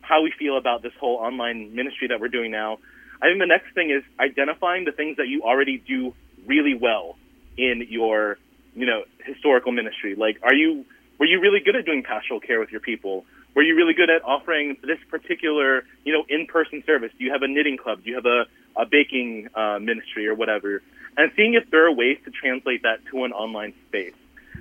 [0.01, 2.77] how we feel about this whole online ministry that we're doing now.
[3.21, 6.13] I think the next thing is identifying the things that you already do
[6.45, 7.17] really well
[7.57, 8.37] in your,
[8.75, 10.15] you know, historical ministry.
[10.15, 10.85] Like, are you
[11.19, 13.25] were you really good at doing pastoral care with your people?
[13.55, 17.11] Were you really good at offering this particular, you know, in-person service?
[17.17, 18.03] Do you have a knitting club?
[18.03, 18.45] Do you have a,
[18.79, 20.81] a baking uh, ministry or whatever?
[21.17, 24.13] And seeing if there are ways to translate that to an online space.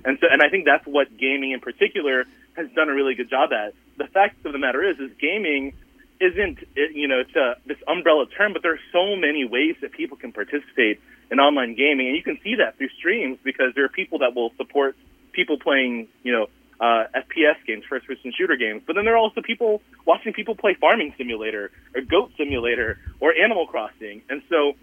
[0.05, 2.25] And so, and I think that's what gaming in particular
[2.55, 3.73] has done a really good job at.
[3.97, 5.73] The fact of the matter is, is gaming
[6.19, 9.91] isn't, you know, it's a, this umbrella term, but there are so many ways that
[9.91, 10.99] people can participate
[11.31, 14.35] in online gaming, and you can see that through streams because there are people that
[14.35, 14.95] will support
[15.31, 16.47] people playing, you know,
[16.79, 18.81] uh, FPS games, first-person shooter games.
[18.85, 23.33] But then there are also people watching people play Farming Simulator or Goat Simulator or
[23.33, 24.73] Animal Crossing, and so,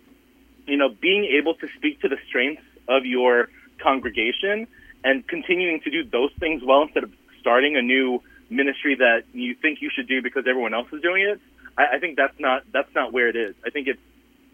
[0.66, 3.48] you know, being able to speak to the strengths of your
[3.78, 4.66] congregation
[5.04, 9.54] and continuing to do those things well instead of starting a new ministry that you
[9.54, 11.40] think you should do because everyone else is doing it.
[11.76, 13.54] I, I think that's not that's not where it is.
[13.64, 14.00] I think it's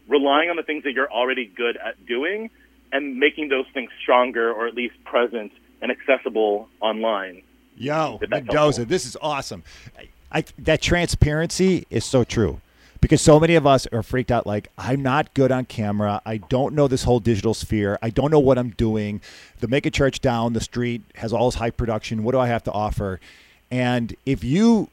[0.09, 2.51] relying on the things that you're already good at doing
[2.93, 7.43] and making those things stronger or at least present and accessible online.
[7.77, 8.85] Yo, Mendoza, helpful.
[8.85, 9.65] this is awesome.
[9.99, 12.61] I, I, that transparency is so true
[13.03, 16.23] because so many of us are freaked out like, I'm not good on camera.
[16.25, 17.99] I don't know this whole digital sphere.
[18.01, 19.21] I don't know what I'm doing.
[19.59, 22.23] The megachurch down the street has all this high production.
[22.23, 23.21] What do I have to offer?
[23.73, 24.89] And if you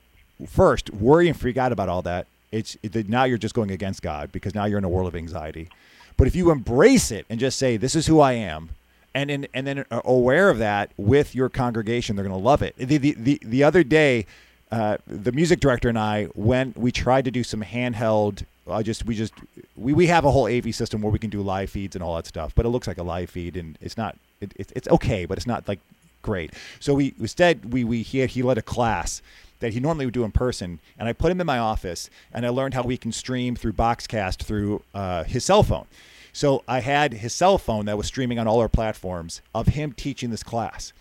[0.48, 4.02] first worry and freak out about all that, it's it, now you're just going against
[4.02, 5.70] God because now you're in a world of anxiety.
[6.18, 8.70] But if you embrace it and just say, "This is who I am,"
[9.14, 12.64] and and, and then are aware of that with your congregation, they're going to love
[12.64, 12.76] it.
[12.76, 14.26] The the the, the other day,
[14.72, 16.78] uh, the music director and I went.
[16.78, 18.44] We tried to do some handheld.
[18.70, 19.34] I just we just
[19.76, 22.16] we, we have a whole AV system where we can do live feeds and all
[22.16, 24.18] that stuff, but it looks like a live feed and it's not.
[24.42, 25.80] It, it's it's okay, but it's not like
[26.22, 26.54] great.
[26.80, 29.22] So we instead we we he he led a class
[29.60, 32.46] that he normally would do in person, and I put him in my office, and
[32.46, 35.86] I learned how we can stream through Boxcast through uh, his cell phone.
[36.32, 39.92] So I had his cell phone that was streaming on all our platforms of him
[39.94, 40.94] teaching this class.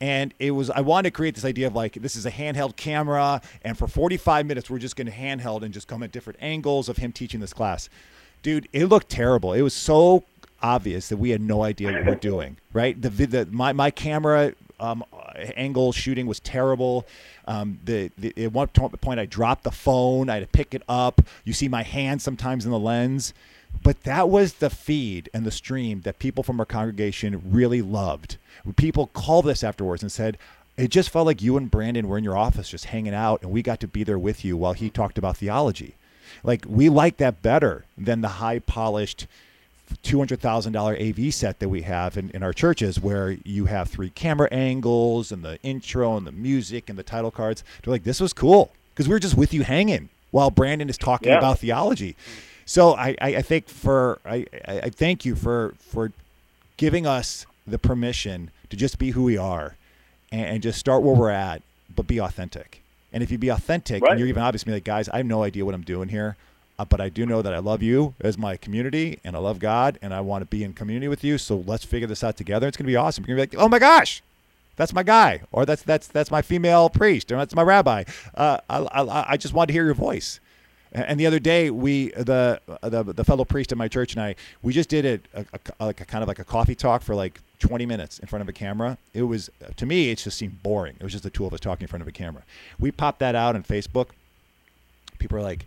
[0.00, 2.76] And it was I wanted to create this idea of like this is a handheld
[2.76, 6.38] camera, and for 45 minutes we're just going to handheld and just come at different
[6.42, 7.88] angles of him teaching this class.
[8.42, 9.52] Dude, it looked terrible.
[9.52, 10.24] It was so
[10.62, 12.56] obvious that we had no idea what we're doing.
[12.72, 13.00] Right?
[13.00, 15.04] The, the my my camera um,
[15.56, 17.06] angle shooting was terrible.
[17.46, 20.28] Um, the, the at one point I dropped the phone.
[20.28, 21.20] I had to pick it up.
[21.44, 23.34] You see my hand sometimes in the lens.
[23.82, 28.36] But that was the feed and the stream that people from our congregation really loved.
[28.76, 30.38] People called us afterwards and said,
[30.76, 33.50] it just felt like you and Brandon were in your office just hanging out, and
[33.52, 35.94] we got to be there with you while he talked about theology.
[36.42, 39.26] Like, we like that better than the high polished
[40.02, 44.48] $200,000 AV set that we have in, in our churches where you have three camera
[44.50, 47.62] angles and the intro and the music and the title cards.
[47.82, 50.98] They're like, this was cool because we were just with you hanging while Brandon is
[50.98, 51.38] talking Yeah.
[51.38, 52.16] about theology.
[52.66, 56.12] So I, I, I think for I, I thank you for for
[56.76, 59.76] giving us the permission to just be who we are
[60.32, 61.62] and, and just start where we're at,
[61.94, 62.82] but be authentic.
[63.12, 64.10] And if you be authentic Right.
[64.12, 66.36] and you're even obviously like, guys, I have no idea what I'm doing here,
[66.78, 69.60] uh, but I do know that I love you as my community and I love
[69.60, 71.38] God and I want to be in community with you.
[71.38, 72.66] So let's figure this out together.
[72.66, 73.24] It's going to be awesome.
[73.28, 74.22] You're going to be like, oh my gosh,
[74.76, 78.02] that's my guy, or that's that's that's my female priest, or that's my rabbi.
[78.34, 80.40] Uh, I, I, I just want to hear your voice.
[80.94, 84.36] And the other day, we the the, the fellow priest in my church and I,
[84.62, 85.26] we just did it
[85.80, 88.48] like a kind of like a coffee talk for like 20 minutes in front of
[88.48, 88.96] a camera.
[89.12, 90.94] It was to me, it just seemed boring.
[91.00, 92.42] It was just the two of us talking in front of a camera.
[92.78, 94.10] We popped that out on Facebook.
[95.18, 95.66] People are like,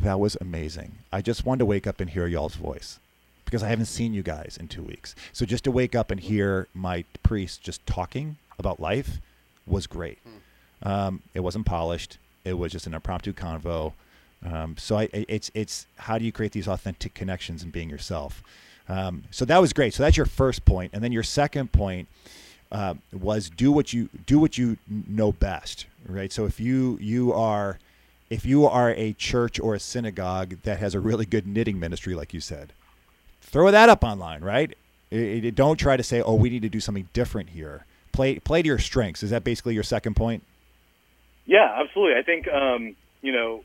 [0.00, 0.92] "That was amazing.
[1.12, 2.98] I just wanted to wake up and hear y'all's voice."
[3.44, 5.14] Because I haven't seen you guys in two weeks.
[5.32, 9.18] So just to wake up and hear my priest just talking about life
[9.66, 10.18] was great.
[10.82, 12.16] Um, it wasn't polished.
[12.44, 13.92] It was just an impromptu convo.
[14.44, 18.42] Um, so I, it's it's how do you create these authentic connections and being yourself.
[18.88, 19.94] Um, so that was great.
[19.94, 22.08] So that's your first point, and then your second point
[22.70, 26.30] uh, was do what you do what you know best, right?
[26.30, 27.78] So if you you are
[28.28, 32.14] if you are a church or a synagogue that has a really good knitting ministry,
[32.14, 32.72] like you said,
[33.40, 34.76] throw that up online, right?
[35.10, 37.86] It, it- don't try to say, oh, we need to do something different here.
[38.12, 39.22] Play play to your strengths.
[39.22, 40.42] Is that basically your second point?
[41.46, 42.18] Yeah, absolutely.
[42.18, 43.64] I think um, you know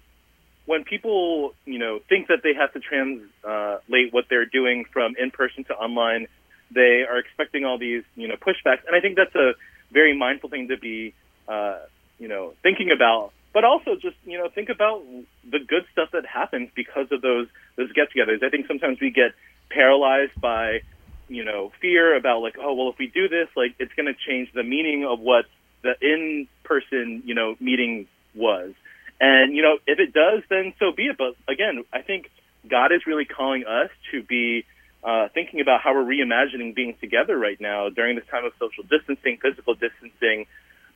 [0.65, 5.31] when people you know think that they have to translate what they're doing from in
[5.31, 6.27] person to online,
[6.71, 9.53] they are expecting all these you know pushbacks, and I think that's a
[9.91, 11.13] very mindful thing to be
[11.47, 11.79] uh,
[12.19, 13.31] you know thinking about.
[13.51, 15.03] But also just you know think about
[15.49, 18.43] the good stuff that happens because of those those get-togethers.
[18.43, 19.31] I think sometimes we get
[19.71, 20.81] paralyzed by
[21.29, 24.13] you know fear about like oh well if we do this like it's going to
[24.27, 25.45] change the meaning of what
[25.81, 28.73] the in-person you know meeting was
[29.19, 32.29] and you know if it does then so be it but again i think
[32.69, 34.65] god is really calling us to be
[35.01, 38.83] uh, thinking about how we're reimagining being together right now during this time of social
[38.83, 40.45] distancing physical distancing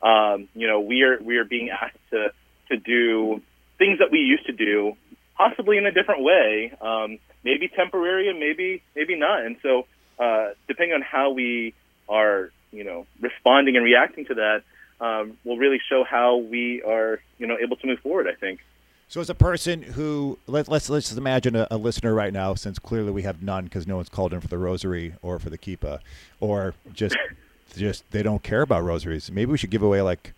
[0.04, 2.28] um, you know, we are we are being asked to
[2.68, 3.40] to do
[3.78, 4.96] things that we used to do,
[5.36, 9.44] possibly in a different way, um, maybe temporary and maybe maybe not.
[9.44, 9.86] And so,
[10.18, 11.74] uh, depending on how we
[12.06, 14.62] are, you know, responding and reacting to that,
[15.00, 18.26] um, will really show how we are, you know, able to move forward.
[18.28, 18.60] I think.
[19.08, 22.78] So, as a person who let, let's let's imagine a, a listener right now, since
[22.78, 25.58] clearly we have none because no one's called in for the rosary or for the
[25.58, 26.00] kippah,
[26.40, 27.16] or just
[27.76, 29.30] just they don't care about rosaries.
[29.30, 30.32] Maybe we should give away like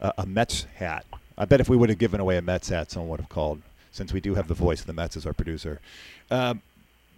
[0.00, 1.06] a, a Mets hat.
[1.38, 3.62] I bet if we would have given away a Mets hat, someone would have called.
[3.94, 5.78] Since we do have the voice of the Mets as our producer,
[6.30, 6.62] um,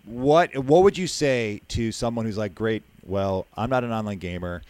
[0.05, 4.18] what what would you say to someone who's like, great, well, I'm not an online
[4.18, 4.62] gamer.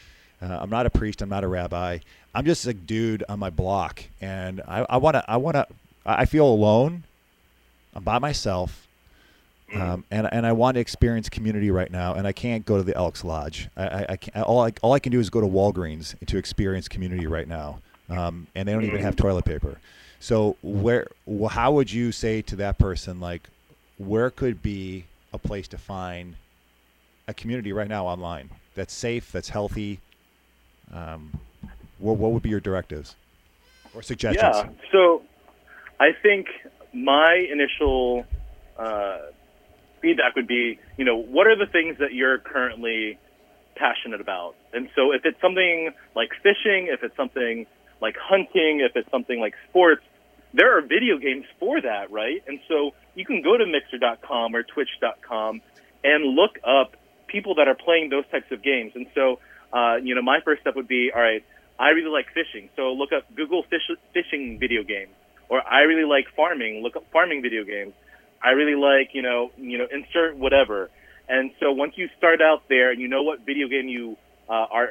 [0.45, 1.23] Uh, I'm not a priest.
[1.23, 1.99] I'm not a rabbi.
[2.35, 5.25] I'm just a dude on my block, and I want to.
[5.27, 5.67] I want to.
[6.05, 7.05] I feel alone.
[7.95, 8.87] I'm by myself,
[9.75, 12.83] um, and and I want to experience community right now, and I can't go to
[12.83, 13.69] the Elks Lodge.
[13.77, 16.37] I, I, I can't, all I all I can do is go to Walgreens to
[16.37, 17.79] experience community right now,
[18.11, 19.79] um, and they don't even have toilet paper.
[20.21, 21.07] So where,
[21.51, 23.49] how would you say to that person, like,
[23.99, 26.37] where could be a place to find
[27.29, 30.01] a community right now online that's safe, that's healthy?
[30.93, 31.39] Um,
[31.99, 33.17] what, what would be your directives
[33.95, 34.57] or suggestions?
[34.57, 34.69] Yeah.
[34.93, 35.23] So
[36.01, 36.47] I think
[36.93, 38.25] my initial
[38.79, 39.19] uh,
[40.01, 43.19] feedback would be, you know, what are the things that you're currently
[43.75, 44.55] passionate about?
[44.73, 47.67] And so if it's something like fishing, if it's something
[48.01, 50.05] like hunting, if it's something like sports,
[50.53, 52.43] there are video games for that, right?
[52.47, 55.61] And so you can go to mixer.com or twitch.com
[56.05, 58.93] and look up people that are playing those types of games.
[58.95, 59.41] And so,
[59.75, 61.45] uh, you know, my first step would be, all right,
[61.79, 62.71] I really like fishing.
[62.77, 65.11] So look up Google fish, fishing video games.
[65.49, 66.83] Or I really like farming.
[66.83, 67.93] Look up farming video games.
[68.43, 70.91] I really like, you know, you know, insert whatever.
[71.29, 74.17] And so once you start out there and you know what video game you
[74.49, 74.91] uh, are,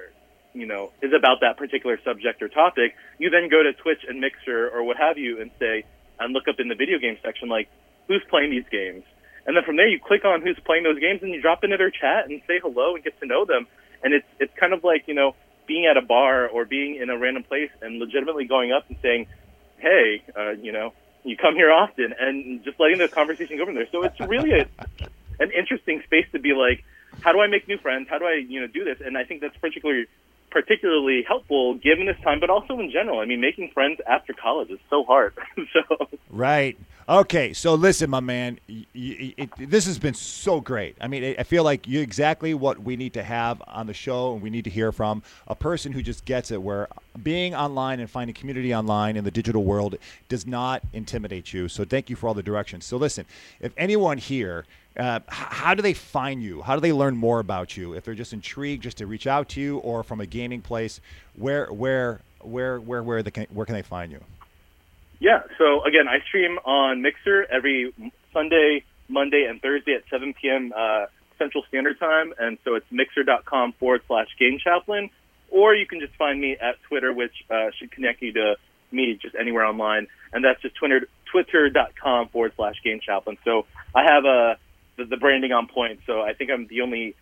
[0.53, 4.19] you know, is about that particular subject or topic, you then go to Twitch and
[4.19, 5.86] Mixer or what have you and say,
[6.19, 7.69] and look up in the video game section, like,
[8.07, 9.03] who's playing these games?
[9.45, 11.77] And then from there, you click on who's playing those games and you drop into
[11.77, 13.67] their chat and say hello and get to know them.
[14.04, 15.36] And it's, it's kind of like, you know,
[15.68, 18.97] being at a bar or being in a random place and legitimately going up and
[19.01, 19.28] saying,
[19.78, 20.93] hey, uh, you know,
[21.24, 23.88] you come here often and just letting the conversation go from there.
[23.91, 24.66] So it's really a,
[25.39, 26.84] an interesting space to be like,
[27.22, 28.08] how do I make new friends?
[28.10, 28.97] How do I, you know, do this?
[29.04, 30.08] And I think that's particularly
[30.51, 33.20] particularly helpful given this time, but also in general.
[33.20, 35.34] I mean, making friends after college is so hard.
[35.74, 36.78] so Right.
[37.14, 37.53] Okay.
[37.53, 40.97] So listen, my man, y- y- it, this has been so great.
[40.99, 44.34] I mean, I feel like you exactly what we need to have on the show,
[44.34, 46.59] and we need to hear from a person who just gets it.
[46.59, 46.88] Where
[47.22, 49.95] being online and finding community online in the digital world
[50.28, 51.68] does not intimidate you.
[51.68, 52.84] So thank you for all the directions.
[52.86, 53.26] So listen,
[53.61, 54.66] if anyone here.
[54.95, 56.61] Uh, how do they find you?
[56.61, 57.93] How do they learn more about you?
[57.93, 61.01] If they're just intrigued, just to reach out to you, or from a gaming place,
[61.36, 64.20] where, where, where, where, where, where can they find you?
[65.20, 65.43] Yeah.
[65.57, 67.93] So again, I stream on Mixer every
[68.32, 70.74] Sunday, Monday, and Thursday at 7 p.m.
[70.76, 71.05] Uh,
[71.38, 75.09] Central Standard Time, and so it's mixer.com forward slash Game Chaplain,
[75.49, 78.55] or you can just find me at Twitter, which uh, should connect you to
[78.91, 83.38] me just anywhere online, and that's just Twitter twitter.com forward slash Game Chaplain.
[83.43, 84.57] So I have a
[84.97, 87.16] the, the branding on point, so I think I'm the only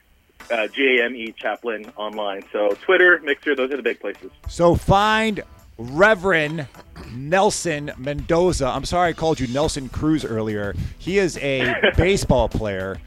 [0.50, 2.44] uh, game chaplain online.
[2.52, 4.32] So Twitter, Mixer, those are the big places.
[4.50, 5.42] So find
[5.82, 6.68] Reverend
[7.12, 8.68] Nelson Mendoza.
[8.68, 10.76] I'm sorry I called you Nelson Cruz earlier.
[11.00, 13.00] He is a baseball player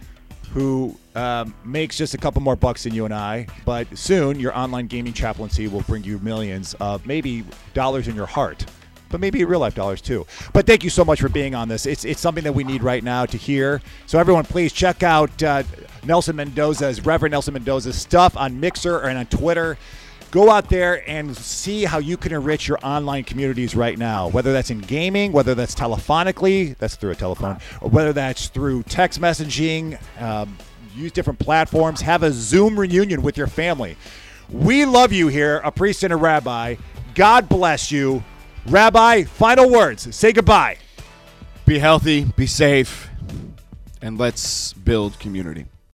[0.51, 3.47] who um, makes just a couple more bucks than you and I.
[3.65, 7.45] But soon, your online gaming chaplaincy will bring you millions of maybe
[7.75, 8.65] dollars in your heart.
[9.09, 10.27] But maybe real life dollars too.
[10.53, 11.87] But thank you so much for being on this.
[11.87, 13.81] It's, it's something that we need right now to hear.
[14.07, 15.63] So, everyone, please check out uh,
[16.05, 19.79] Nelson Mendoza's, Reverend Nelson Mendoza's stuff on Mixer and on Twitter
[20.35, 24.53] go out there and see how you can enrich your online communities right now whether
[24.53, 29.21] that's in gaming whether that's telephonically that's through a telephone or whether that's through text
[29.21, 30.57] messaging um,
[30.95, 33.97] use different platforms have a zoom reunion with your family.
[34.51, 36.77] We love you here a priest and a rabbi.
[37.15, 38.23] God bless you.
[38.67, 40.15] Rabbi final words.
[40.15, 40.79] Say goodbye.
[41.67, 43.09] Be healthy, be safe,
[44.03, 45.67] and let's build community.